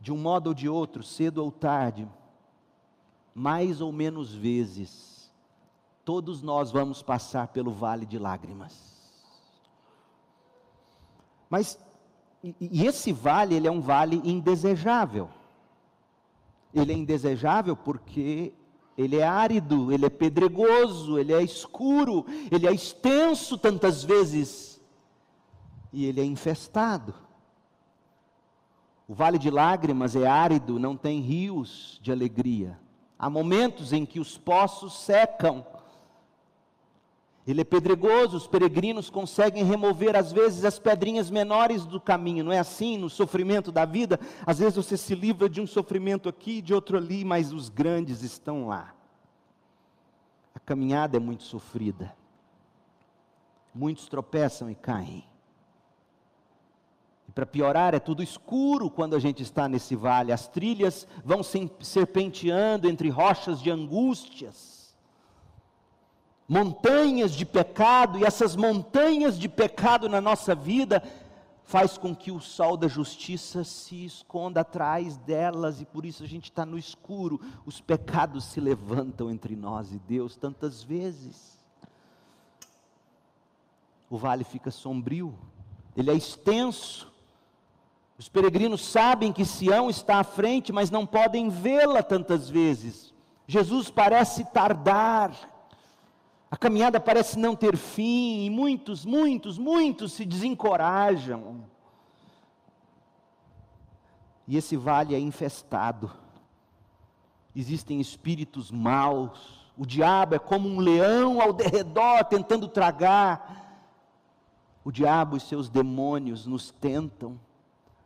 [0.00, 2.08] de um modo ou de outro, cedo ou tarde,
[3.34, 5.30] mais ou menos vezes,
[6.02, 8.96] todos nós vamos passar pelo vale de lágrimas.
[11.50, 11.78] Mas
[12.42, 15.28] e, e esse vale, ele é um vale indesejável.
[16.74, 18.52] Ele é indesejável porque
[18.96, 24.80] ele é árido, ele é pedregoso, ele é escuro, ele é extenso tantas vezes
[25.92, 27.14] e ele é infestado.
[29.06, 32.78] O vale de lágrimas é árido, não tem rios de alegria.
[33.18, 35.64] Há momentos em que os poços secam.
[37.48, 42.52] Ele é pedregoso, os peregrinos conseguem remover às vezes as pedrinhas menores do caminho, não
[42.52, 44.20] é assim no sofrimento da vida?
[44.44, 48.22] Às vezes você se livra de um sofrimento aqui, de outro ali, mas os grandes
[48.22, 48.94] estão lá.
[50.54, 52.14] A caminhada é muito sofrida.
[53.74, 55.24] Muitos tropeçam e caem.
[57.26, 60.32] E para piorar, é tudo escuro quando a gente está nesse vale.
[60.32, 61.40] As trilhas vão
[61.80, 64.77] serpenteando entre rochas de angústias,
[66.48, 71.02] montanhas de pecado, e essas montanhas de pecado na nossa vida
[71.64, 76.26] faz com que o sol da justiça se esconda atrás delas, e por isso a
[76.26, 77.38] gente está no escuro.
[77.66, 81.58] Os pecados se levantam entre nós e Deus tantas vezes.
[84.08, 85.38] O vale fica sombrio,
[85.94, 87.12] ele é extenso,
[88.18, 93.14] os peregrinos sabem que Sião está à frente, mas não podem vê-la tantas vezes.
[93.46, 95.30] Jesus parece tardar,
[96.50, 101.64] a caminhada parece não ter fim, e muitos, muitos, muitos se desencorajam.
[104.46, 106.10] E esse vale é infestado,
[107.54, 113.66] existem espíritos maus, o diabo é como um leão ao derredor tentando tragar.
[114.84, 117.38] O diabo e seus demônios nos tentam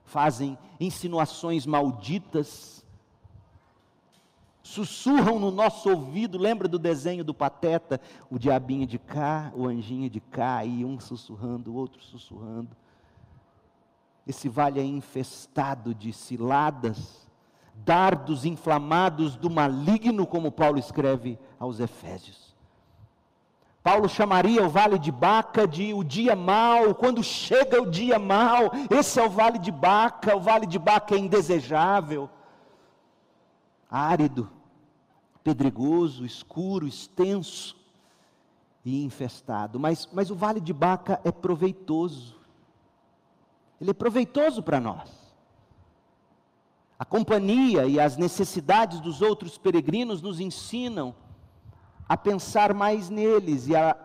[0.04, 2.81] fazem insinuações malditas,
[4.72, 6.38] sussurram no nosso ouvido.
[6.38, 8.00] Lembra do desenho do Pateta?
[8.30, 12.70] O diabinho de cá, o anjinho de cá, e um sussurrando, o outro sussurrando.
[14.26, 17.28] Esse vale é infestado de ciladas,
[17.74, 22.52] dardos inflamados do maligno, como Paulo escreve aos Efésios.
[23.82, 28.70] Paulo chamaria o vale de Baca de o dia mau, quando chega o dia mau,
[28.88, 32.30] esse é o vale de Baca, o vale de Baca é indesejável,
[33.90, 34.48] árido,
[35.42, 37.76] pedregoso, escuro, extenso
[38.84, 39.78] e infestado.
[39.78, 42.36] Mas, mas o vale de Baca é proveitoso,
[43.80, 45.10] ele é proveitoso para nós.
[46.98, 51.14] A companhia e as necessidades dos outros peregrinos nos ensinam
[52.08, 53.96] a pensar mais neles e a,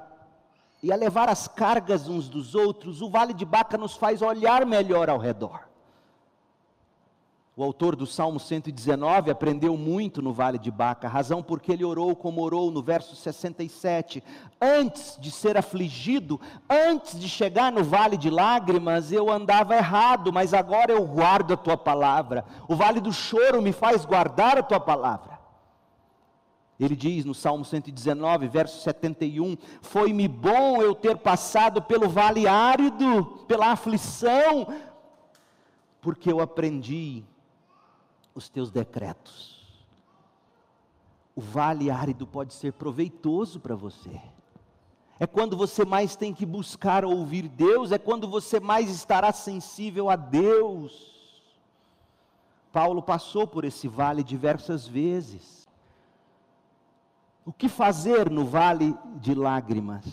[0.81, 4.65] e a levar as cargas uns dos outros, o Vale de Baca nos faz olhar
[4.65, 5.67] melhor ao redor.
[7.59, 12.15] O autor do Salmo 119 aprendeu muito no Vale de Baca, razão porque ele orou
[12.15, 14.23] como orou no verso 67.
[14.61, 16.39] Antes de ser afligido,
[16.69, 21.57] antes de chegar no vale de lágrimas, eu andava errado, mas agora eu guardo a
[21.57, 22.45] tua palavra.
[22.67, 25.39] O vale do choro me faz guardar a tua palavra.
[26.79, 33.25] Ele diz no Salmo 119, verso 71: Foi-me bom eu ter passado pelo vale árido,
[33.47, 34.67] pela aflição,
[35.99, 37.25] porque eu aprendi
[38.37, 39.57] os teus decretos.
[41.35, 44.21] O vale árido pode ser proveitoso para você.
[45.19, 50.09] É quando você mais tem que buscar ouvir Deus, é quando você mais estará sensível
[50.09, 51.15] a Deus.
[52.71, 55.67] Paulo passou por esse vale diversas vezes.
[57.43, 60.05] O que fazer no vale de lágrimas?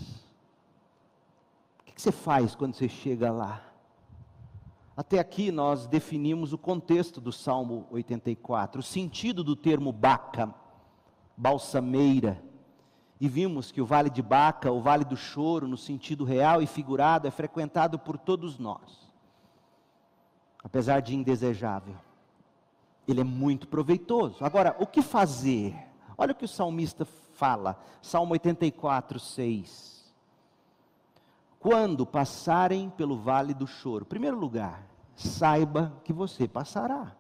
[1.81, 3.74] O que você faz quando você chega lá?
[4.97, 10.55] Até aqui nós definimos o contexto do Salmo 84, o sentido do termo baca,
[11.37, 12.41] balsameira.
[13.21, 16.67] E vimos que o Vale de Baca, o Vale do Choro, no sentido real e
[16.67, 19.11] figurado, é frequentado por todos nós.
[20.63, 21.97] Apesar de indesejável.
[23.07, 24.45] Ele é muito proveitoso.
[24.45, 25.75] Agora, o que fazer?
[26.17, 29.94] Olha o que o salmista fala, Salmo 84, 6
[31.65, 34.05] quando passarem pelo vale do choro.
[34.05, 34.87] Primeiro lugar,
[35.17, 37.17] saiba que você passará.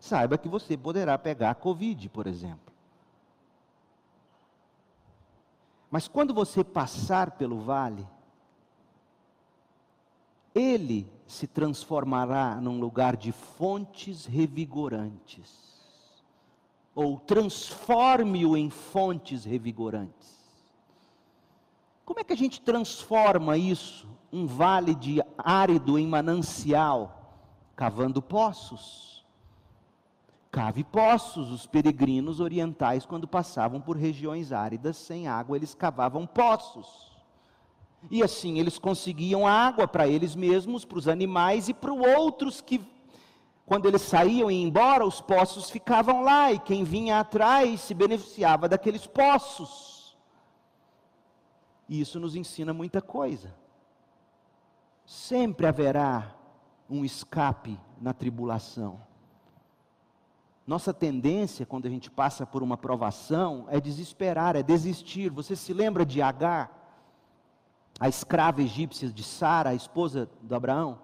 [0.00, 2.74] Saiba que você poderá pegar Covid, por exemplo.
[5.88, 8.04] Mas quando você passar pelo vale,
[10.52, 15.56] ele se transformará num lugar de fontes revigorantes.
[16.96, 20.37] Ou transforme-o em fontes revigorantes.
[22.08, 27.36] Como é que a gente transforma isso, um vale de árido em manancial?
[27.76, 29.26] Cavando poços.
[30.50, 37.12] Cave poços, os peregrinos orientais, quando passavam por regiões áridas sem água, eles cavavam poços.
[38.10, 42.80] E assim eles conseguiam água para eles mesmos, para os animais e para outros que,
[43.66, 47.92] quando eles saíam e iam embora, os poços ficavam lá e quem vinha atrás se
[47.92, 49.97] beneficiava daqueles poços.
[51.88, 53.54] E isso nos ensina muita coisa.
[55.06, 56.34] Sempre haverá
[56.88, 59.00] um escape na tribulação.
[60.66, 65.30] Nossa tendência, quando a gente passa por uma provação, é desesperar, é desistir.
[65.30, 66.70] Você se lembra de Agar,
[67.98, 70.98] a escrava egípcia de Sara, a esposa do Abraão?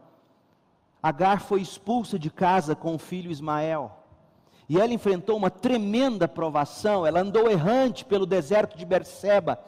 [1.03, 3.91] Agar foi expulsa de casa com o filho Ismael.
[4.69, 9.59] E ela enfrentou uma tremenda provação, ela andou errante pelo deserto de Berseba,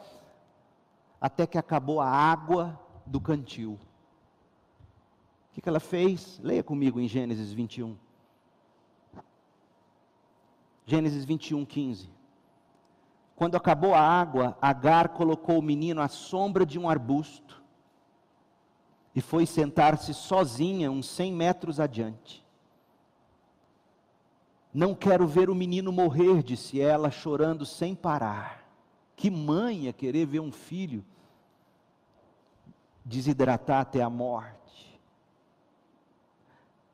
[1.19, 3.79] até que acabou a água do cantil.
[5.51, 6.39] O que, ela fez?
[6.43, 7.97] Leia comigo em Gênesis 21.
[10.85, 12.09] Gênesis 21, 15.
[13.35, 17.61] Quando acabou a água, Agar colocou o menino à sombra de um arbusto
[19.15, 22.45] e foi sentar-se sozinha uns 100 metros adiante.
[24.71, 28.66] Não quero ver o menino morrer, disse ela, chorando sem parar.
[29.17, 31.03] Que mãe é querer ver um filho
[33.03, 35.01] desidratar até a morte?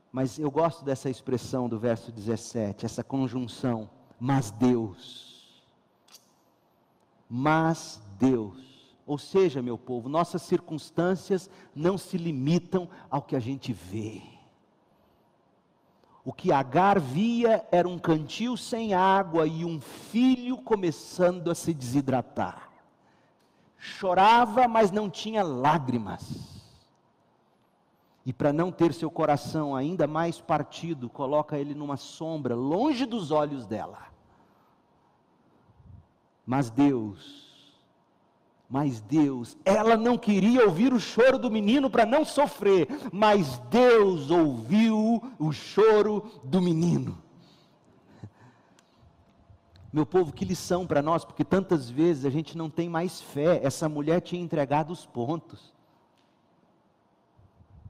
[0.10, 5.62] Mas eu gosto dessa expressão do verso 17, essa conjunção, mas Deus.
[7.30, 8.96] Mas Deus.
[9.06, 14.22] Ou seja, meu povo, nossas circunstâncias não se limitam ao que a gente vê.
[16.26, 21.74] O que Agar via era um cantil sem água e um filho começando a se
[21.74, 22.70] desidratar.
[23.78, 26.64] Chorava, mas não tinha lágrimas.
[28.26, 33.32] E para não ter seu coração ainda mais partido, coloca ele numa sombra, longe dos
[33.32, 34.08] olhos dela.
[36.46, 37.43] Mas Deus
[38.74, 44.32] mas Deus, ela não queria ouvir o choro do menino para não sofrer, mas Deus
[44.32, 47.16] ouviu o choro do menino.
[49.94, 53.64] Meu povo, que lição para nós, porque tantas vezes a gente não tem mais fé.
[53.64, 55.72] Essa mulher tinha entregado os pontos.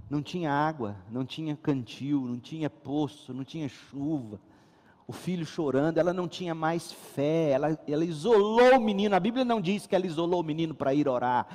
[0.10, 4.38] Não tinha água, não tinha cantil, não tinha poço, não tinha chuva
[5.08, 9.16] o filho chorando, ela não tinha mais fé, ela, ela isolou o menino.
[9.16, 11.48] A Bíblia não diz que ela isolou o menino para ir orar.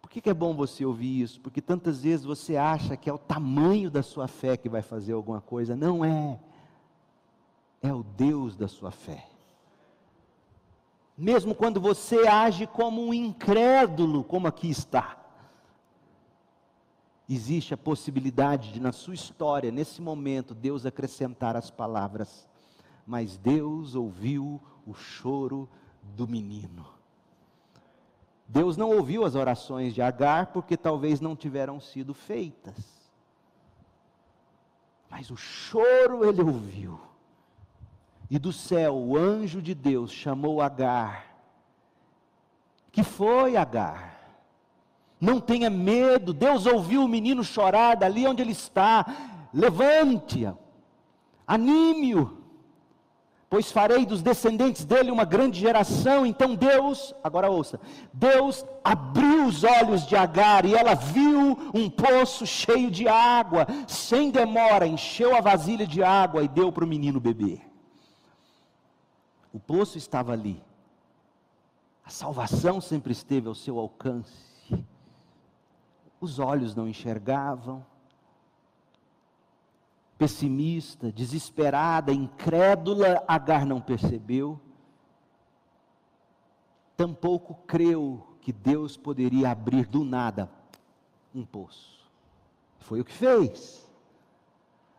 [0.00, 1.40] Por que, que é bom você ouvir isso?
[1.40, 5.12] Porque tantas vezes você acha que é o tamanho da sua fé que vai fazer
[5.12, 5.76] alguma coisa.
[5.76, 6.38] Não é.
[7.82, 9.26] É o Deus da sua fé.
[11.16, 15.18] Mesmo quando você age como um incrédulo, como aqui está
[17.28, 22.47] existe a possibilidade de, na sua história, nesse momento, Deus acrescentar as palavras:
[23.08, 25.66] mas Deus ouviu o choro
[26.02, 26.84] do menino.
[28.46, 32.76] Deus não ouviu as orações de Agar porque talvez não tiveram sido feitas.
[35.08, 37.00] Mas o choro ele ouviu.
[38.30, 41.34] E do céu o anjo de Deus chamou Agar.
[42.92, 44.18] Que foi Agar?
[45.18, 49.06] Não tenha medo, Deus ouviu o menino chorar dali onde ele está.
[49.52, 50.54] Levante-a,
[51.46, 52.37] anime-o,
[53.50, 56.26] pois farei dos descendentes dele uma grande geração.
[56.26, 57.80] Então Deus, agora ouça,
[58.12, 64.30] Deus abriu os olhos de Agar e ela viu um poço cheio de água, sem
[64.30, 67.62] demora, encheu a vasilha de água e deu para o menino beber.
[69.52, 70.62] O poço estava ali,
[72.04, 74.48] a salvação sempre esteve ao seu alcance.
[76.20, 77.84] Os olhos não enxergavam,
[80.18, 84.60] pessimista, desesperada, incrédula, Agar não percebeu.
[86.96, 90.50] Tampouco creu que Deus poderia abrir do nada
[91.32, 91.98] um poço.
[92.80, 93.86] Foi o que fez.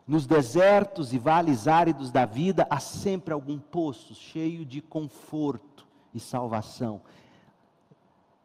[0.07, 6.19] Nos desertos e vales áridos da vida há sempre algum poço cheio de conforto e
[6.19, 7.01] salvação.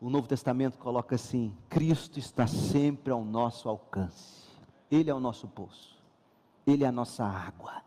[0.00, 4.44] O Novo Testamento coloca assim: Cristo está sempre ao nosso alcance.
[4.90, 5.93] Ele é o nosso poço.
[6.66, 7.82] Ele é a nossa água.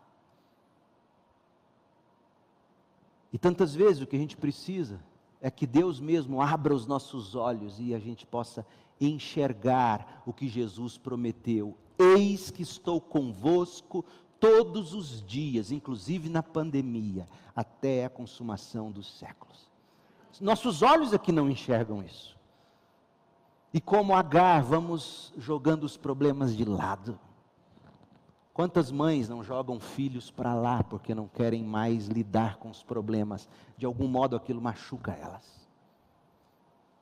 [3.32, 5.00] E tantas vezes o que a gente precisa
[5.40, 8.66] é que Deus mesmo abra os nossos olhos e a gente possa
[9.00, 11.76] enxergar o que Jesus prometeu.
[11.98, 14.04] Eis que estou convosco
[14.40, 19.68] todos os dias, inclusive na pandemia, até a consumação dos séculos.
[20.40, 22.36] Nossos olhos aqui não enxergam isso.
[23.74, 27.18] E como Agar, vamos jogando os problemas de lado.
[28.58, 33.48] Quantas mães não jogam filhos para lá porque não querem mais lidar com os problemas?
[33.76, 35.48] De algum modo aquilo machuca elas.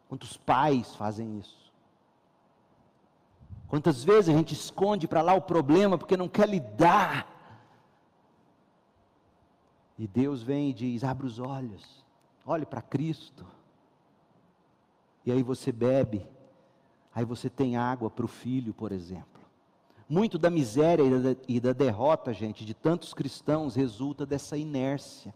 [0.07, 1.72] Quantos pais fazem isso?
[3.68, 7.26] Quantas vezes a gente esconde para lá o problema porque não quer lidar?
[9.98, 12.04] E Deus vem e diz: abre os olhos,
[12.44, 13.46] olhe para Cristo.
[15.24, 16.26] E aí você bebe,
[17.14, 19.36] aí você tem água para o filho, por exemplo.
[20.09, 21.02] Muito da miséria
[21.48, 25.34] e da, derrota, gente, de tantos cristãos resulta dessa inércia.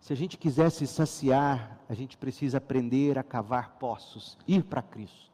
[0.00, 4.82] Se a gente quiser se saciar, a gente precisa aprender a cavar poços, ir para
[4.82, 5.30] Cristo.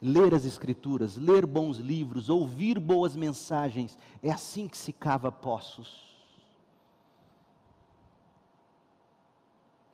[0.00, 6.08] Ler as Escrituras, ler bons livros, ouvir boas mensagens, é assim que se cava poços.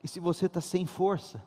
[0.01, 1.43] E se você está sem força,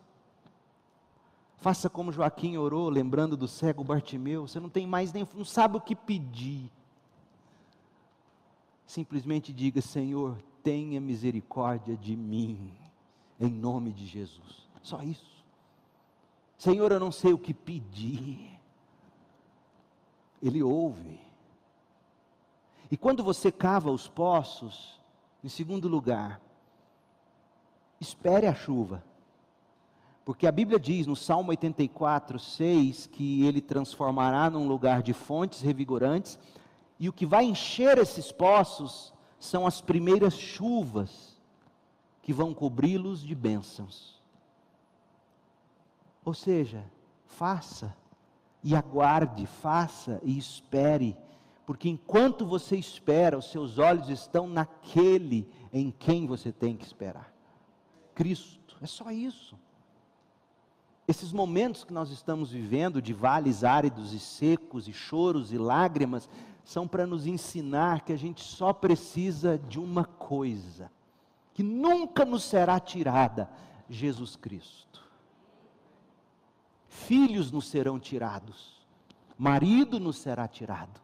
[1.59, 4.47] Faça como Joaquim orou, lembrando do cego Bartimeu.
[4.47, 6.71] Você não tem mais nem, não sabe o que pedir.
[8.87, 12.73] Simplesmente diga: Senhor, tenha misericórdia de mim,
[13.41, 14.69] em nome de Jesus.
[14.83, 15.45] Só isso.
[16.57, 18.59] Senhor, eu não sei o que pedir.
[20.41, 21.21] Ele ouve.
[22.91, 24.99] E quando você cava os poços,
[25.43, 26.41] em segundo lugar,
[28.01, 29.05] espere a chuva.
[30.29, 35.63] Porque a Bíblia diz no Salmo 84, 6, que ele transformará num lugar de fontes
[35.63, 36.39] revigorantes,
[37.01, 39.11] e o que vai encher esses poços
[39.41, 41.41] são as primeiras chuvas
[42.21, 44.21] que vão cobri-los de bênçãos.
[46.23, 46.85] Ou seja,
[47.25, 47.97] faça
[48.63, 51.17] e aguarde, faça e espere,
[51.65, 57.33] porque enquanto você espera, os seus olhos estão naquele em quem você tem que esperar
[58.15, 59.57] Cristo, é só isso.
[61.09, 66.29] Esses momentos que nós estamos vivendo de vales áridos e secos, e choros e lágrimas,
[66.63, 70.93] são para nos ensinar que a gente só precisa de uma coisa,
[71.55, 73.49] que nunca nos será tirada:
[73.89, 75.03] Jesus Cristo.
[76.89, 78.87] Filhos nos serão tirados,
[79.39, 81.01] marido nos será tirado,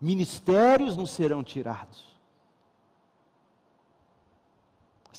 [0.00, 2.09] ministérios nos serão tirados.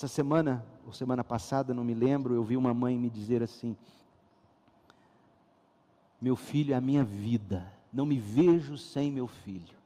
[0.02, 3.78] Essa semana, ou semana passada, não me lembro, eu vi uma mãe me dizer assim:
[6.20, 9.78] Meu filho é a minha vida, não me vejo sem meu filho.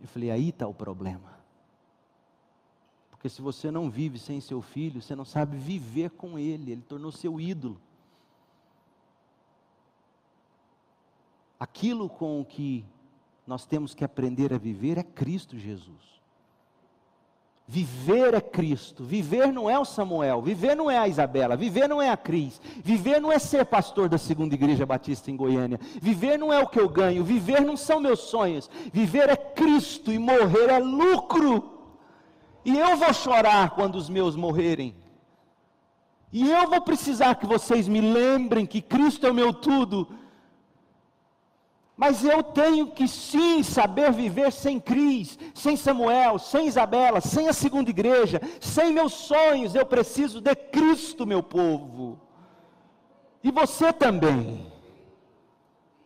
[0.00, 1.36] Eu falei: aí está o problema.
[3.10, 6.82] Porque se você não vive sem seu filho, você não sabe viver com ele, ele
[6.82, 7.80] tornou seu ídolo.
[11.58, 12.84] Aquilo com o que
[13.44, 16.14] nós temos que aprender a viver é Cristo Jesus.
[17.66, 22.00] Viver é Cristo, viver não é o Samuel, viver não é a Isabela, viver não
[22.00, 26.38] é a Cris, viver não é ser pastor da segunda igreja batista em Goiânia, viver
[26.38, 30.18] não é o que eu ganho, viver não são meus sonhos, viver é Cristo e
[30.18, 31.72] morrer é lucro.
[32.66, 34.94] E eu vou chorar quando os meus morrerem,
[36.30, 40.08] e eu vou precisar que vocês me lembrem que Cristo é o meu tudo,
[41.96, 47.52] mas eu tenho que sim saber viver sem Cris, sem Samuel, sem Isabela, sem a
[47.52, 49.74] segunda igreja, sem meus sonhos.
[49.74, 52.20] Eu preciso de Cristo, meu povo.
[53.44, 54.72] E você também.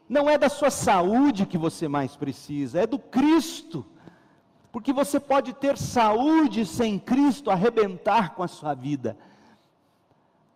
[0.06, 3.86] Não é da sua saúde que você mais precisa, é do Cristo.
[4.70, 9.16] Porque você pode ter saúde sem Cristo arrebentar com a sua vida.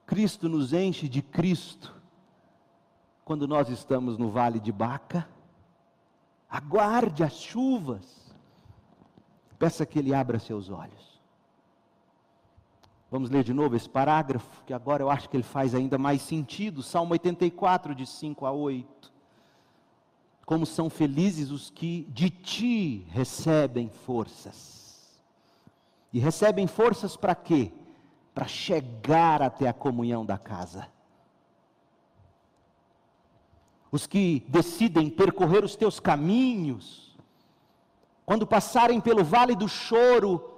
[0.04, 1.91] Cristo nos enche de Cristo
[3.24, 5.28] quando nós estamos no vale de Baca.
[6.48, 8.34] Aguarde as chuvas.
[9.58, 11.12] Peça que Ele abra seus olhos.
[13.12, 16.22] Vamos ler de novo esse parágrafo, que agora eu acho que ele faz ainda mais
[16.22, 16.82] sentido.
[16.82, 19.12] Salmo 84, de 5 a 8.
[20.46, 25.20] Como são felizes os que de ti recebem forças.
[26.10, 27.70] E recebem forças para quê?
[28.34, 30.88] Para chegar até a comunhão da casa.
[33.92, 37.14] Os que decidem percorrer os teus caminhos,
[38.24, 40.52] quando passarem pelo vale do choro,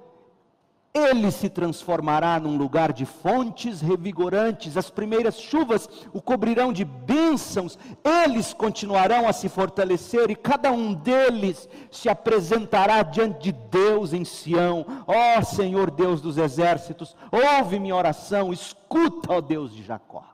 [0.95, 7.77] ele se transformará num lugar de fontes revigorantes, as primeiras chuvas o cobrirão de bênçãos,
[8.05, 14.25] eles continuarão a se fortalecer e cada um deles se apresentará diante de Deus em
[14.25, 14.87] Sião.
[15.05, 20.34] Ó oh, Senhor Deus dos exércitos, ouve minha oração, escuta, ó Deus de Jacó.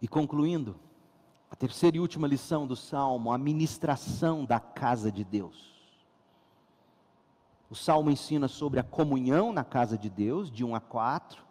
[0.00, 0.76] E concluindo,
[1.50, 5.70] a terceira e última lição do salmo, a ministração da casa de Deus.
[7.68, 11.42] O salmo ensina sobre a comunhão na casa de Deus, de 1 a 4,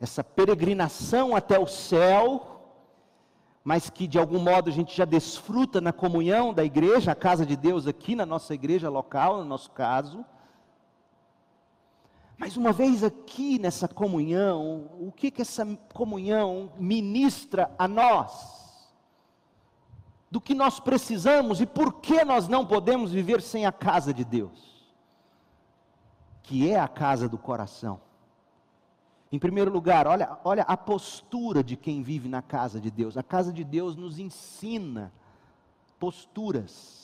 [0.00, 2.58] essa peregrinação até o céu,
[3.64, 7.44] mas que de algum modo a gente já desfruta na comunhão da igreja, a casa
[7.44, 10.24] de Deus aqui na nossa igreja local, no nosso caso.
[12.38, 18.56] Mas uma vez aqui nessa comunhão, o que que essa comunhão ministra a nós?
[20.30, 24.24] Do que nós precisamos e por que nós não podemos viver sem a casa de
[24.24, 24.68] Deus?
[26.48, 28.00] que é a casa do coração.
[29.30, 33.18] Em primeiro lugar, olha, olha a postura de quem vive na casa de Deus.
[33.18, 35.12] A casa de Deus nos ensina
[35.98, 36.97] posturas.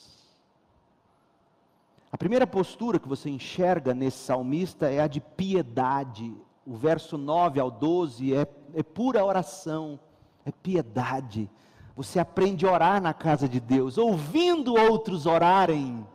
[2.15, 6.33] A primeira postura que você enxerga nesse salmista é a de piedade.
[6.65, 9.99] O verso 9 ao 12 é, é pura oração,
[10.45, 11.51] é piedade.
[11.93, 16.07] Você aprende a orar na casa de Deus, ouvindo outros orarem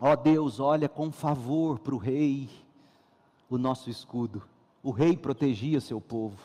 [0.00, 2.48] Ó oh Deus, olha com favor para o rei,
[3.50, 4.44] o nosso escudo.
[4.80, 6.38] O rei protegia seu povo.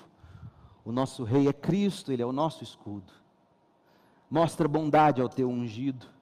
[0.83, 3.13] O nosso rei é Cristo, ele é o nosso escudo.
[4.27, 6.17] Mostra bondade ao teu ungido.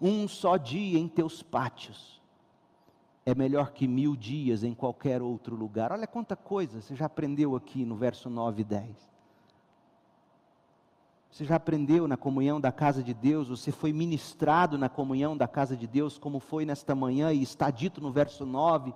[0.00, 2.18] Um só dia em teus pátios
[3.26, 5.92] é melhor que mil dias em qualquer outro lugar.
[5.92, 9.08] Olha quanta coisa você já aprendeu aqui no verso 9 e 10.
[11.30, 15.46] Você já aprendeu na comunhão da casa de Deus, você foi ministrado na comunhão da
[15.46, 18.94] casa de Deus, como foi nesta manhã, e está dito no verso 9,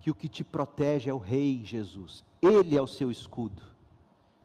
[0.00, 3.62] que o que te protege é o Rei Jesus, Ele é o seu escudo,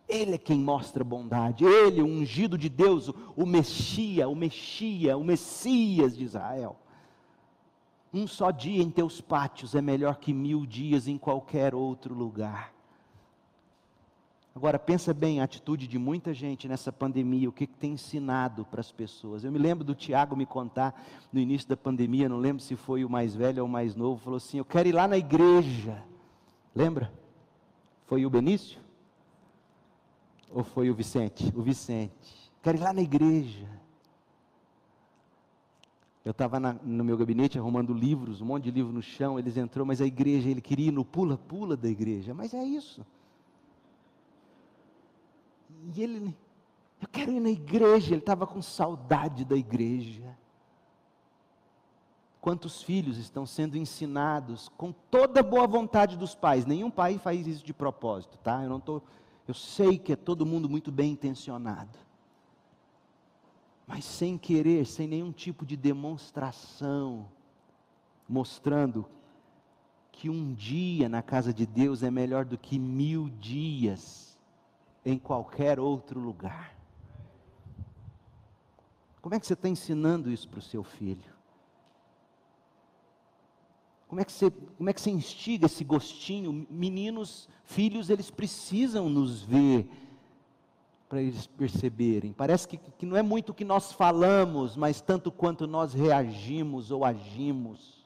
[0.07, 5.23] Ele é quem mostra bondade, Ele, o ungido de Deus, o Mexia, o Mexia, o
[5.23, 6.77] Messias de Israel.
[8.13, 12.73] Um só dia em teus pátios é melhor que mil dias em qualquer outro lugar.
[14.55, 18.65] Agora, pensa bem a atitude de muita gente nessa pandemia, o que, que tem ensinado
[18.65, 19.43] para as pessoas.
[19.43, 20.99] Eu me lembro do Tiago me contar
[21.31, 24.19] no início da pandemia, não lembro se foi o mais velho ou o mais novo,
[24.23, 26.03] falou assim: Eu quero ir lá na igreja.
[26.73, 27.13] Lembra?
[28.07, 28.86] Foi o Benício?
[30.51, 31.51] Ou foi o Vicente?
[31.55, 32.51] O Vicente.
[32.61, 33.67] Quero ir lá na igreja.
[36.27, 39.85] Eu estava no meu gabinete arrumando livros, um monte de livro no chão, eles entrou,
[39.85, 42.33] mas a igreja, ele queria ir no pula-pula da igreja.
[42.33, 43.05] Mas é isso.
[45.95, 46.35] E ele,
[47.01, 50.37] eu quero ir na igreja, ele estava com saudade da igreja.
[52.41, 56.65] Quantos filhos estão sendo ensinados com toda boa vontade dos pais?
[56.65, 58.63] Nenhum pai faz isso de propósito, tá?
[58.63, 59.01] Eu não tô,
[59.47, 61.97] eu sei que é todo mundo muito bem intencionado.
[63.85, 67.29] Mas sem querer, sem nenhum tipo de demonstração,
[68.27, 69.05] mostrando
[70.11, 74.37] que um dia na casa de Deus é melhor do que mil dias
[75.05, 76.75] em qualquer outro lugar.
[79.21, 81.36] Como é que você está ensinando isso para o seu filho?
[84.07, 86.65] Como é, que você, como é que você instiga esse gostinho?
[86.69, 89.89] Meninos, filhos, eles precisam nos ver
[91.09, 92.31] para eles perceberem.
[92.31, 96.89] Parece que, que não é muito o que nós falamos, mas tanto quanto nós reagimos
[96.89, 98.05] ou agimos.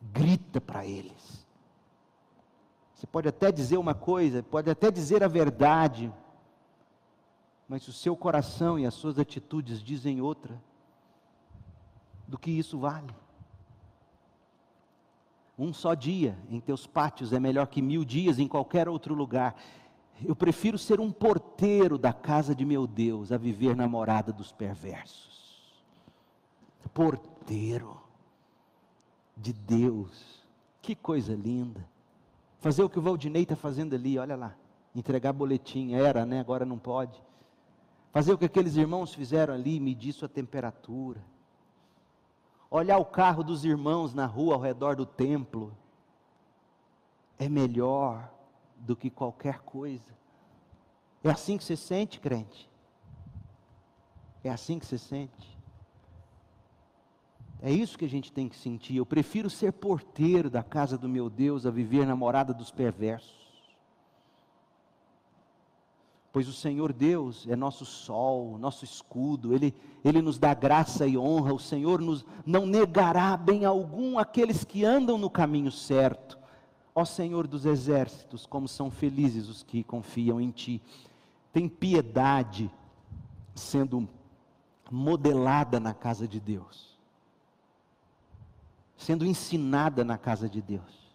[0.00, 1.46] Grita para eles.
[2.94, 6.10] Você pode até dizer uma coisa, pode até dizer a verdade,
[7.68, 10.58] mas o seu coração e as suas atitudes dizem outra.
[12.26, 13.14] Do que isso vale?
[15.58, 19.56] Um só dia em teus pátios é melhor que mil dias em qualquer outro lugar.
[20.24, 24.52] Eu prefiro ser um porteiro da casa de meu Deus a viver na morada dos
[24.52, 25.82] perversos.
[26.92, 28.00] Porteiro
[29.36, 30.42] de Deus.
[30.80, 31.86] Que coisa linda.
[32.60, 34.54] Fazer o que o Valdinei está fazendo ali, olha lá.
[34.94, 35.92] Entregar boletim.
[35.92, 36.40] Era, né?
[36.40, 37.20] Agora não pode.
[38.12, 41.20] Fazer o que aqueles irmãos fizeram ali, medir sua temperatura.
[42.70, 45.76] Olhar o carro dos irmãos na rua ao redor do templo.
[47.38, 48.30] É melhor
[48.76, 50.16] do que qualquer coisa.
[51.22, 52.68] É assim que você sente, crente?
[54.42, 55.56] É assim que você sente?
[57.62, 58.96] É isso que a gente tem que sentir.
[58.96, 63.45] Eu prefiro ser porteiro da casa do meu Deus a viver na morada dos perversos.
[66.36, 69.74] Pois o Senhor Deus é nosso sol, nosso escudo, Ele,
[70.04, 71.54] Ele nos dá graça e honra.
[71.54, 76.38] O Senhor nos, não negará bem algum aqueles que andam no caminho certo.
[76.94, 80.82] Ó Senhor dos exércitos, como são felizes os que confiam em Ti.
[81.54, 82.70] Tem piedade
[83.54, 84.06] sendo
[84.90, 86.98] modelada na casa de Deus,
[88.94, 91.05] sendo ensinada na casa de Deus.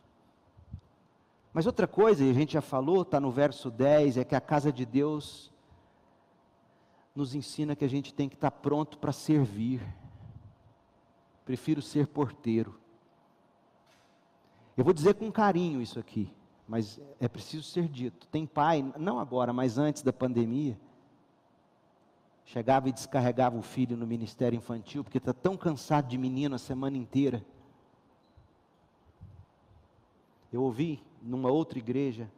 [1.54, 4.42] Mas outra coisa, e a gente já falou, está no verso 10, é que a
[4.42, 5.52] casa de Deus
[7.14, 9.82] nos ensina que a gente tem que estar tá pronto para servir.
[11.44, 12.80] Prefiro ser porteiro.
[14.78, 16.34] Eu vou dizer com carinho isso aqui,
[16.66, 18.26] mas é preciso ser dito.
[18.28, 20.80] Tem pai, não agora, mas antes da pandemia,
[22.46, 26.58] chegava e descarregava o filho no ministério infantil, porque está tão cansado de menino a
[26.58, 27.46] semana inteira.
[30.52, 32.30] Eu ouvi numa outra igreja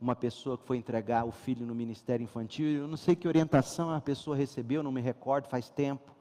[0.00, 3.90] uma pessoa que foi entregar o filho no ministério infantil, eu não sei que orientação
[3.90, 6.12] a pessoa recebeu, não me recordo, faz tempo.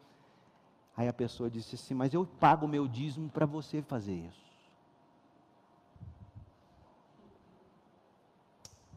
[0.96, 4.44] Aí a pessoa disse assim: Mas eu pago o meu dízimo para você fazer isso.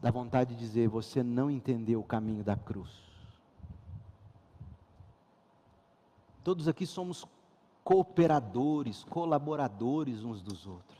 [0.01, 2.89] dá vontade de dizer: você não entendeu o caminho da cruz.
[6.43, 7.25] Todos aqui somos
[7.83, 10.96] cooperadores, colaboradores uns dos outros.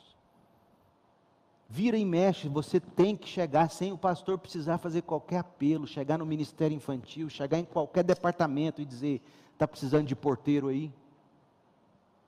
[1.69, 6.17] Vira e mexe, você tem que chegar sem o pastor precisar fazer qualquer apelo, chegar
[6.17, 10.93] no ministério infantil, chegar em qualquer departamento e dizer: está precisando de porteiro aí?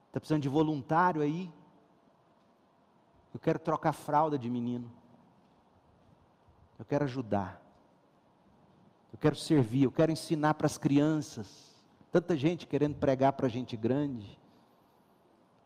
[0.07, 1.49] Está precisando de voluntário aí?
[3.33, 4.91] Eu quero trocar fralda de menino.
[6.77, 7.61] Eu quero ajudar.
[9.13, 11.69] Eu quero servir, eu quero ensinar para as crianças.
[12.11, 14.37] Tanta gente querendo pregar para gente grande.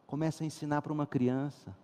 [0.05, 1.75] Começa a ensinar para uma criança.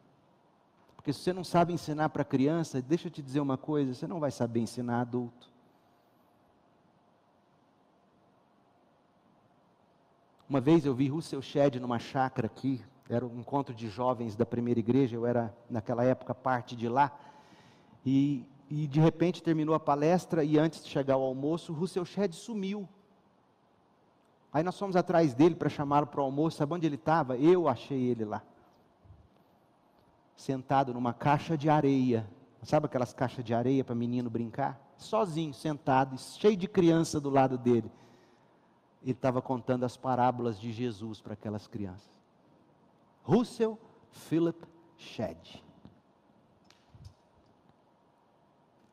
[0.99, 4.05] Porque se você não sabe ensinar para criança, deixa eu te dizer uma coisa, você
[4.05, 5.49] não vai saber ensinar adulto.
[10.49, 14.45] Uma vez eu vi Russell Shedd numa chácara aqui, era um encontro de jovens da
[14.45, 17.17] primeira igreja, eu era naquela época parte de lá,
[18.05, 22.33] e e de repente terminou a palestra e antes de chegar ao almoço, Russell Shedd
[22.33, 22.87] sumiu.
[24.51, 26.57] Aí nós fomos atrás dele para chamá-lo para o almoço.
[26.57, 27.37] Sabe onde ele estava?
[27.37, 28.43] Eu achei ele lá.
[30.39, 32.25] Sentado numa caixa de areia.
[32.63, 34.79] Sabe aquelas caixas de areia para menino brincar?
[34.95, 37.91] Sozinho, sentado, cheio de criança do lado dele.
[39.01, 42.09] Ele estava contando as parábolas de Jesus para aquelas crianças.
[43.21, 43.77] Russell
[44.11, 44.65] Philip
[44.95, 45.61] Shedd.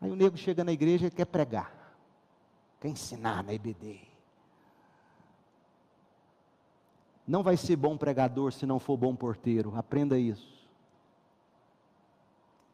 [0.01, 1.97] Aí o nego chega na igreja e quer pregar,
[2.81, 4.01] quer ensinar na IBD.
[7.25, 10.56] Não vai ser bom pregador se não for bom porteiro, aprenda isso.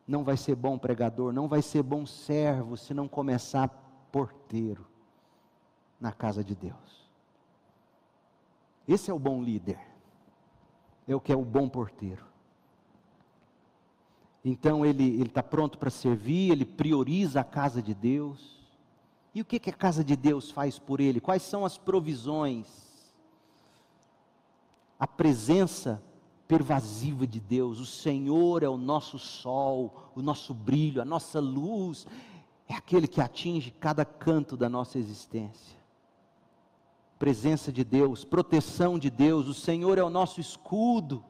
[0.06, 3.68] Não vai ser bom pregador, não vai ser bom servo se não começar
[4.10, 4.86] porteiro
[6.00, 7.08] na casa de Deus.
[8.86, 9.78] Esse é o bom líder,
[11.06, 12.24] é o que é o bom porteiro.
[14.44, 18.60] Então ele está pronto para servir, ele prioriza a casa de Deus.
[19.34, 21.20] E o que, que a casa de Deus faz por ele?
[21.20, 22.66] Quais são as provisões?
[24.98, 26.02] A presença
[26.52, 27.80] pervasiva de Deus.
[27.80, 32.06] O Senhor é o nosso sol, o nosso brilho, a nossa luz.
[32.68, 35.78] É aquele que atinge cada canto da nossa existência.
[37.18, 39.48] Presença de Deus, proteção de Deus.
[39.48, 41.24] O Senhor é o nosso escudo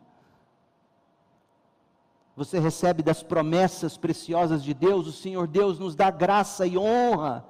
[2.34, 7.44] você recebe das promessas preciosas de Deus, o Senhor Deus nos dá graça e honra.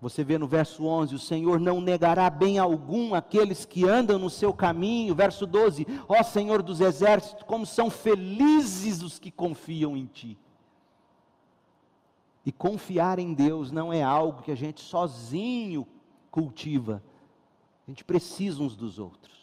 [0.00, 4.30] Você vê no verso 11: O Senhor não negará bem algum aqueles que andam no
[4.30, 5.14] seu caminho.
[5.14, 10.38] Verso 12: Ó Senhor dos exércitos, como são felizes os que confiam em Ti.
[12.46, 15.86] E confiar em Deus não é algo que a gente sozinho
[16.30, 17.02] cultiva,
[17.86, 19.36] a gente precisa uns dos outros.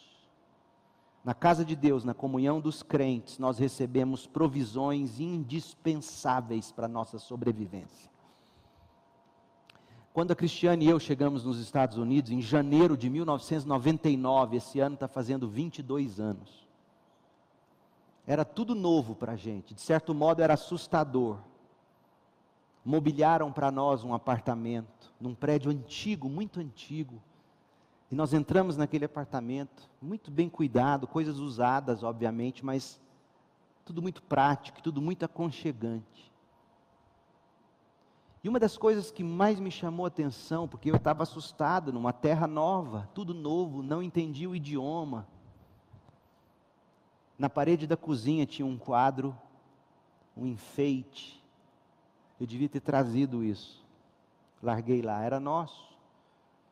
[1.22, 7.18] Na casa de Deus, na comunhão dos crentes, nós recebemos provisões indispensáveis para a nossa
[7.18, 8.15] sobrevivência.
[10.16, 14.94] Quando a Cristiane e eu chegamos nos Estados Unidos, em janeiro de 1999, esse ano
[14.94, 16.66] está fazendo 22 anos.
[18.26, 21.36] Era tudo novo para a gente, de certo modo era assustador.
[22.82, 27.22] Mobiliaram para nós um apartamento, num prédio antigo, muito antigo.
[28.10, 32.98] E nós entramos naquele apartamento, muito bem cuidado, coisas usadas, obviamente, mas
[33.84, 36.32] tudo muito prático, tudo muito aconchegante.
[38.46, 42.12] E uma das coisas que mais me chamou a atenção, porque eu estava assustado numa
[42.12, 45.26] terra nova, tudo novo, não entendia o idioma.
[47.36, 49.36] Na parede da cozinha tinha um quadro,
[50.36, 51.42] um enfeite.
[52.38, 53.84] Eu devia ter trazido isso.
[54.62, 55.98] Larguei lá, era nosso.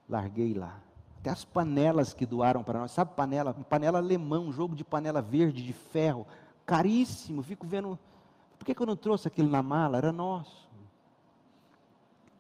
[0.09, 0.79] Larguei lá.
[1.19, 2.93] Até as panelas que doaram para nós.
[2.93, 3.53] Sabe panela?
[3.53, 6.25] Panela alemã, um jogo de panela verde, de ferro.
[6.65, 7.43] Caríssimo.
[7.43, 7.99] Fico vendo.
[8.61, 9.99] Por que, que eu não trouxe aquilo na mala?
[9.99, 10.64] Era nosso.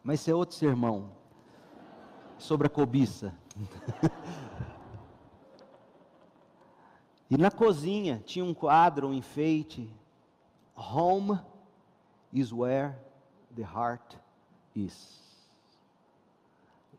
[0.04, 1.10] Mas isso é outro sermão.
[2.38, 3.34] Sobre a cobiça.
[7.30, 9.90] E na cozinha tinha um quadro, um enfeite.
[10.76, 11.40] Home
[12.32, 12.94] is where
[13.56, 14.16] the heart
[14.74, 15.20] is.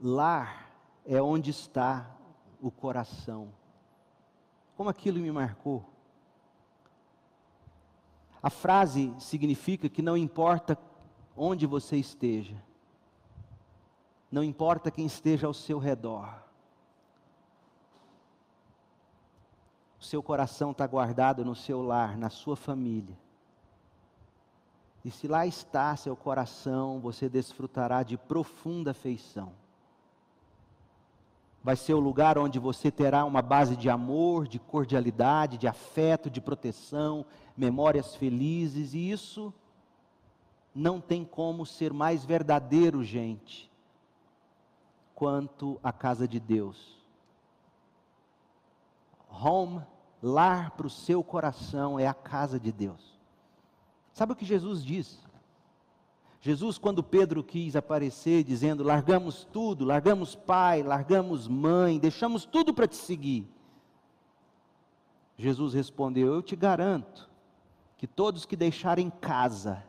[0.01, 0.71] Lar
[1.05, 2.09] é onde está
[2.59, 3.53] o coração.
[4.75, 5.85] Como aquilo me marcou.
[8.41, 10.77] A frase significa que não importa
[11.37, 12.61] onde você esteja,
[14.31, 16.45] não importa quem esteja ao seu redor,
[20.05, 23.17] seu coração está guardado no seu lar, na sua família.
[25.03, 29.51] E se lá está seu coração, você desfrutará de profunda afeição.
[31.63, 36.29] Vai ser o lugar onde você terá uma base de amor, de cordialidade, de afeto,
[36.29, 37.25] de proteção,
[37.57, 39.53] memórias felizes, e isso
[40.73, 43.71] não tem como ser mais verdadeiro, gente,
[45.15, 47.01] quanto a casa de Deus.
[49.29, 49.81] Home
[50.21, 53.15] lar para o seu coração é a casa de Deus.
[54.13, 55.19] Sabe o que Jesus diz?
[56.41, 62.87] Jesus, quando Pedro quis aparecer, dizendo: largamos tudo, largamos pai, largamos mãe, deixamos tudo para
[62.87, 63.47] te seguir.
[65.37, 67.29] Jesus respondeu: Eu te garanto
[67.97, 69.83] que todos que deixarem casa,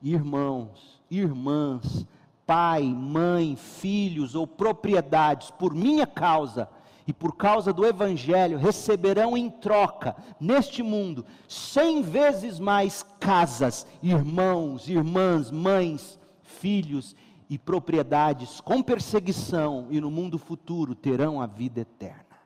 [0.00, 2.06] irmãos, irmãs,
[2.50, 6.68] pai, mãe, filhos ou propriedades, por minha causa,
[7.06, 14.88] e por causa do Evangelho receberão em troca, neste mundo, cem vezes mais casas, irmãos,
[14.88, 17.14] irmãs, mães, filhos
[17.48, 22.36] e propriedades com perseguição, e no mundo futuro terão a vida eterna.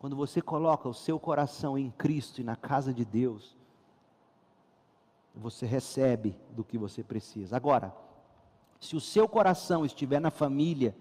[0.00, 3.56] Quando você coloca o seu coração em Cristo e na casa de Deus,
[5.38, 7.56] você recebe do que você precisa.
[7.56, 7.94] Agora,
[8.80, 10.96] se o seu coração estiver na família,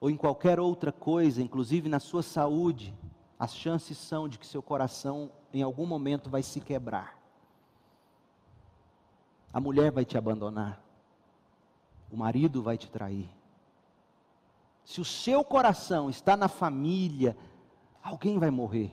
[0.00, 2.94] ou em qualquer outra coisa, inclusive na sua saúde,
[3.38, 7.18] as chances são de que seu coração em algum momento vai se quebrar.
[9.52, 10.80] A mulher vai te abandonar.
[12.10, 13.28] O marido vai te trair.
[14.84, 17.36] Se o seu coração está na família,
[18.02, 18.92] alguém vai morrer.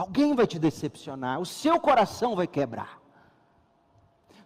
[0.00, 1.38] Alguém vai te decepcionar.
[1.40, 3.02] O seu coração vai quebrar.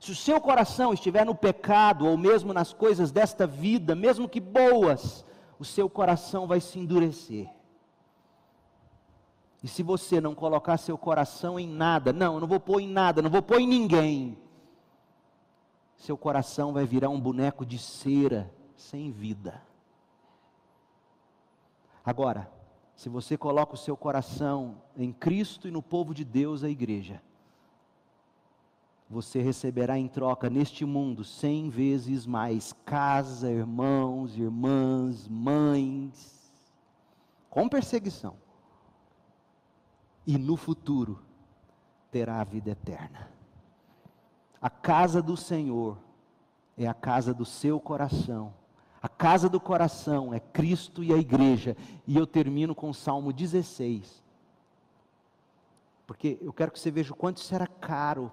[0.00, 4.40] Se o seu coração estiver no pecado, ou mesmo nas coisas desta vida, mesmo que
[4.40, 5.24] boas,
[5.56, 7.48] o seu coração vai se endurecer.
[9.62, 12.88] E se você não colocar seu coração em nada, não, eu não vou pôr em
[12.88, 14.36] nada, não vou pôr em ninguém,
[15.96, 19.62] seu coração vai virar um boneco de cera, sem vida.
[22.04, 22.50] Agora,
[22.96, 27.20] se você coloca o seu coração em Cristo e no povo de Deus, a igreja,
[29.08, 36.52] você receberá em troca neste mundo cem vezes mais casa, irmãos, irmãs, mães,
[37.50, 38.36] com perseguição.
[40.26, 41.22] E no futuro
[42.10, 43.28] terá a vida eterna.
[44.60, 45.98] A casa do Senhor
[46.76, 48.54] é a casa do seu coração.
[49.04, 51.76] A casa do coração é Cristo e a igreja.
[52.06, 54.24] E eu termino com o Salmo 16.
[56.06, 58.32] Porque eu quero que você veja o quanto isso era caro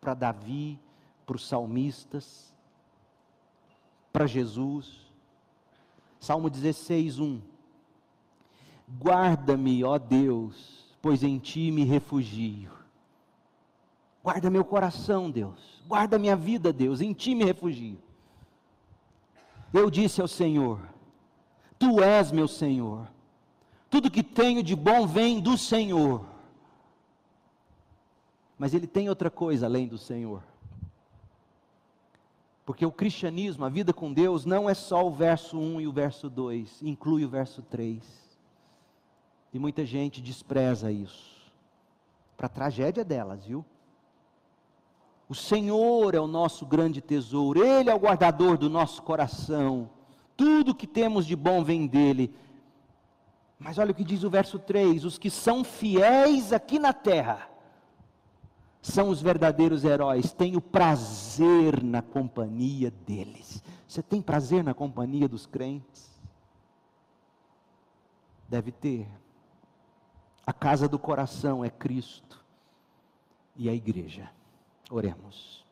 [0.00, 0.76] para Davi,
[1.24, 2.52] para os salmistas,
[4.12, 5.06] para Jesus.
[6.18, 7.40] Salmo 16, 1.
[9.00, 12.72] Guarda-me, ó Deus, pois em ti me refugio.
[14.20, 15.80] Guarda meu coração, Deus.
[15.86, 18.07] Guarda minha vida, Deus, em ti me refugio.
[19.72, 20.80] Eu disse ao Senhor:
[21.78, 23.08] Tu és meu Senhor.
[23.90, 26.24] Tudo que tenho de bom vem do Senhor.
[28.58, 30.42] Mas ele tem outra coisa além do Senhor.
[32.66, 35.92] Porque o cristianismo, a vida com Deus, não é só o verso 1 e o
[35.92, 38.02] verso 2, inclui o verso 3.
[39.54, 41.50] E muita gente despreza isso.
[42.36, 43.64] Para a tragédia delas, viu?
[45.28, 49.90] O Senhor é o nosso grande tesouro, Ele é o guardador do nosso coração.
[50.36, 52.34] Tudo que temos de bom vem dele.
[53.58, 57.48] Mas olha o que diz o verso 3: os que são fiéis aqui na terra
[58.80, 60.32] são os verdadeiros heróis.
[60.32, 63.62] Tenho prazer na companhia deles.
[63.86, 66.08] Você tem prazer na companhia dos crentes?
[68.48, 69.06] Deve ter.
[70.46, 72.42] A casa do coração é Cristo
[73.54, 74.30] e a igreja.
[74.90, 75.64] Oremos.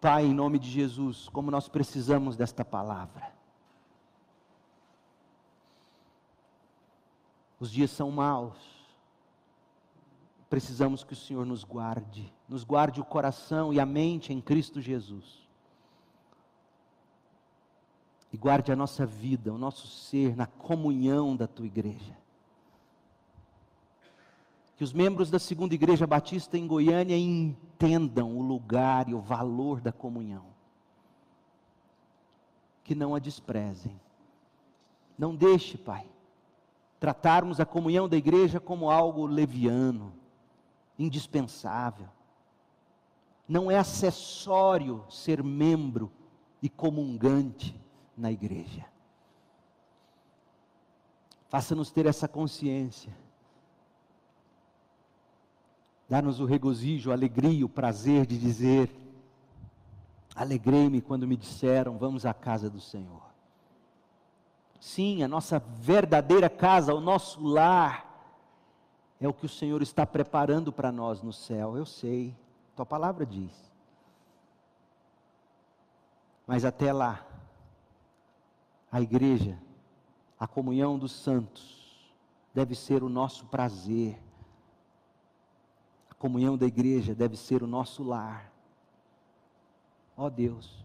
[0.00, 3.32] Pai, em nome de Jesus, como nós precisamos desta palavra.
[7.58, 8.56] Os dias são maus.
[10.50, 14.80] Precisamos que o Senhor nos guarde, nos guarde o coração e a mente em Cristo
[14.80, 15.44] Jesus.
[18.32, 22.25] E guarde a nossa vida, o nosso ser na comunhão da tua igreja
[24.76, 29.80] que os membros da segunda igreja batista em Goiânia entendam o lugar e o valor
[29.80, 30.44] da comunhão.
[32.84, 33.98] Que não a desprezem.
[35.18, 36.06] Não deixe, Pai,
[37.00, 40.12] tratarmos a comunhão da igreja como algo leviano,
[40.98, 42.08] indispensável.
[43.48, 46.12] Não é acessório ser membro
[46.60, 47.74] e comungante
[48.14, 48.84] na igreja.
[51.48, 53.25] Faça-nos ter essa consciência
[56.08, 58.90] Dá-nos o regozijo, a alegria, o prazer de dizer:
[60.34, 63.22] Alegrei-me quando me disseram, vamos à casa do Senhor.
[64.78, 68.06] Sim, a nossa verdadeira casa, o nosso lar,
[69.20, 71.76] é o que o Senhor está preparando para nós no céu.
[71.76, 72.36] Eu sei,
[72.76, 73.50] tua palavra diz.
[76.46, 77.26] Mas até lá,
[78.92, 79.58] a igreja,
[80.38, 82.14] a comunhão dos santos,
[82.54, 84.20] deve ser o nosso prazer
[86.18, 88.52] comunhão da igreja deve ser o nosso lar.
[90.16, 90.84] Ó oh Deus,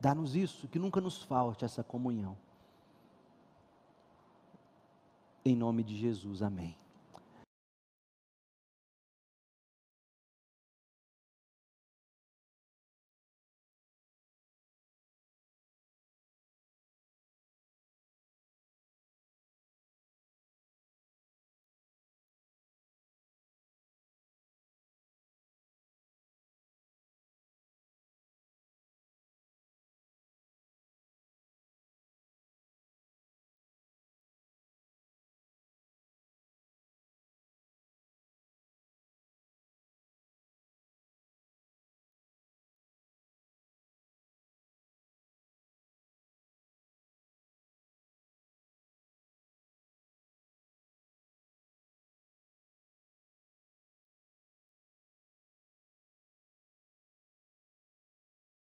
[0.00, 2.36] dá-nos isso, que nunca nos falte essa comunhão.
[5.44, 6.76] Em nome de Jesus, amém.